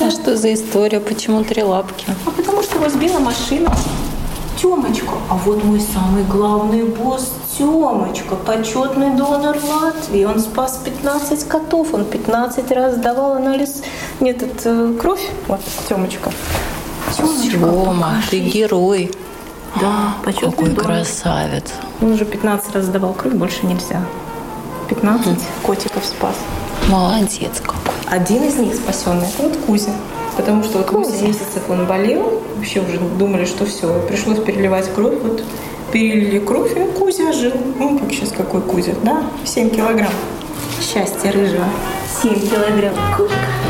А 0.00 0.10
что 0.10 0.36
за 0.36 0.52
история? 0.52 1.00
Почему 1.00 1.42
три 1.44 1.62
лапки? 1.62 2.04
А 2.26 2.30
потому 2.30 2.62
что 2.62 2.76
его 2.76 2.90
сбила 2.90 3.18
машина. 3.18 3.74
Тёмочка. 4.60 5.14
А 5.28 5.34
вот 5.34 5.64
мой 5.64 5.80
самый 5.80 6.24
главный 6.24 6.84
босс 6.84 7.32
Тёмочка, 7.58 8.36
почетный 8.36 9.10
донор 9.10 9.56
Латвии. 9.56 10.24
Он 10.24 10.38
спас 10.38 10.80
15 10.84 11.48
котов. 11.48 11.94
Он 11.94 12.04
15 12.04 12.70
раз 12.72 12.96
давал 12.96 13.34
анализ... 13.34 13.82
Нет, 14.20 14.42
это 14.42 14.70
э, 14.70 14.94
кровь. 15.00 15.28
Вот, 15.48 15.60
Тёмочка. 15.88 16.30
Тёма, 17.16 18.22
ты 18.30 18.40
герой. 18.40 19.10
Да, 19.80 20.14
почетный 20.24 20.50
Какой 20.50 20.68
донор. 20.70 20.84
красавец. 20.84 21.72
Он 22.00 22.12
уже 22.12 22.24
15 22.24 22.74
раз 22.74 22.88
давал 22.88 23.12
кровь, 23.12 23.34
больше 23.34 23.66
нельзя. 23.66 24.04
15 24.88 25.26
mm. 25.26 25.40
котиков 25.62 26.04
спас. 26.04 26.36
Молодец 26.88 27.60
какой. 27.60 27.80
Один 28.10 28.44
из 28.44 28.56
них 28.56 28.74
спасенный, 28.74 29.26
это 29.26 29.42
вот 29.48 29.56
Кузя. 29.66 29.92
Потому 30.36 30.64
что 30.64 30.78
вот 30.78 30.90
8 30.90 31.26
месяцев 31.26 31.62
он 31.68 31.86
болел, 31.86 32.42
вообще 32.56 32.80
уже 32.80 32.98
думали, 32.98 33.44
что 33.44 33.66
все, 33.66 34.00
пришлось 34.08 34.38
переливать 34.40 34.92
кровь. 34.94 35.14
Вот 35.22 35.42
перелили 35.92 36.40
кровь, 36.40 36.76
и 36.76 36.84
Кузя 36.98 37.32
жил. 37.32 37.52
Ну, 37.78 37.98
как 37.98 38.10
сейчас 38.10 38.32
какой 38.32 38.60
Кузя, 38.62 38.94
да? 39.02 39.22
7 39.44 39.70
килограмм. 39.70 40.12
Счастье 40.80 41.30
рыжего. 41.30 41.66
7 42.22 42.34
килограмм. 42.34 42.94
Кошка. 43.16 43.63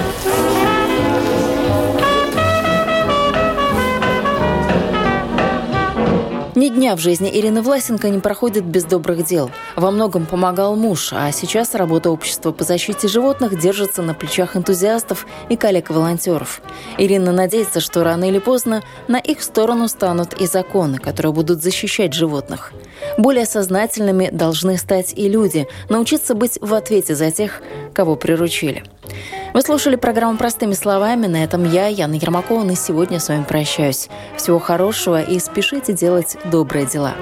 Ни 6.56 6.68
дня 6.68 6.94
в 6.94 7.00
жизни 7.00 7.28
Ирины 7.32 7.62
Власенко 7.62 8.08
не 8.10 8.20
проходит 8.20 8.64
без 8.64 8.84
добрых 8.84 9.24
дел. 9.24 9.50
Во 9.74 9.90
многом 9.90 10.24
помогал 10.24 10.76
муж, 10.76 11.12
а 11.12 11.32
сейчас 11.32 11.74
работа 11.74 12.10
общества 12.10 12.52
по 12.52 12.62
защите 12.62 13.08
животных 13.08 13.58
держится 13.58 14.02
на 14.02 14.14
плечах 14.14 14.56
энтузиастов 14.56 15.26
и 15.48 15.56
коллег-волонтеров. 15.56 16.62
Ирина 16.96 17.32
надеется, 17.32 17.80
что 17.80 18.04
рано 18.04 18.28
или 18.28 18.38
поздно 18.38 18.84
на 19.08 19.18
их 19.18 19.42
сторону 19.42 19.88
станут 19.88 20.40
и 20.40 20.46
законы, 20.46 20.98
которые 20.98 21.32
будут 21.32 21.60
защищать 21.60 22.12
животных. 22.12 22.72
Более 23.18 23.46
сознательными 23.46 24.30
должны 24.30 24.78
стать 24.78 25.12
и 25.16 25.28
люди, 25.28 25.66
научиться 25.88 26.36
быть 26.36 26.58
в 26.60 26.72
ответе 26.74 27.16
за 27.16 27.32
тех, 27.32 27.62
кого 27.92 28.14
приручили. 28.14 28.84
Вы 29.52 29.62
слушали 29.62 29.96
программу 29.96 30.36
«Простыми 30.36 30.74
словами». 30.74 31.26
На 31.26 31.44
этом 31.44 31.64
я, 31.70 31.86
Яна 31.86 32.14
Ермакова, 32.14 32.64
на 32.64 32.76
сегодня 32.76 33.20
с 33.20 33.28
вами 33.28 33.44
прощаюсь. 33.44 34.08
Всего 34.36 34.58
хорошего 34.58 35.22
и 35.22 35.38
спешите 35.38 35.92
делать 35.92 36.36
добрые 36.50 36.86
дела. 36.86 37.14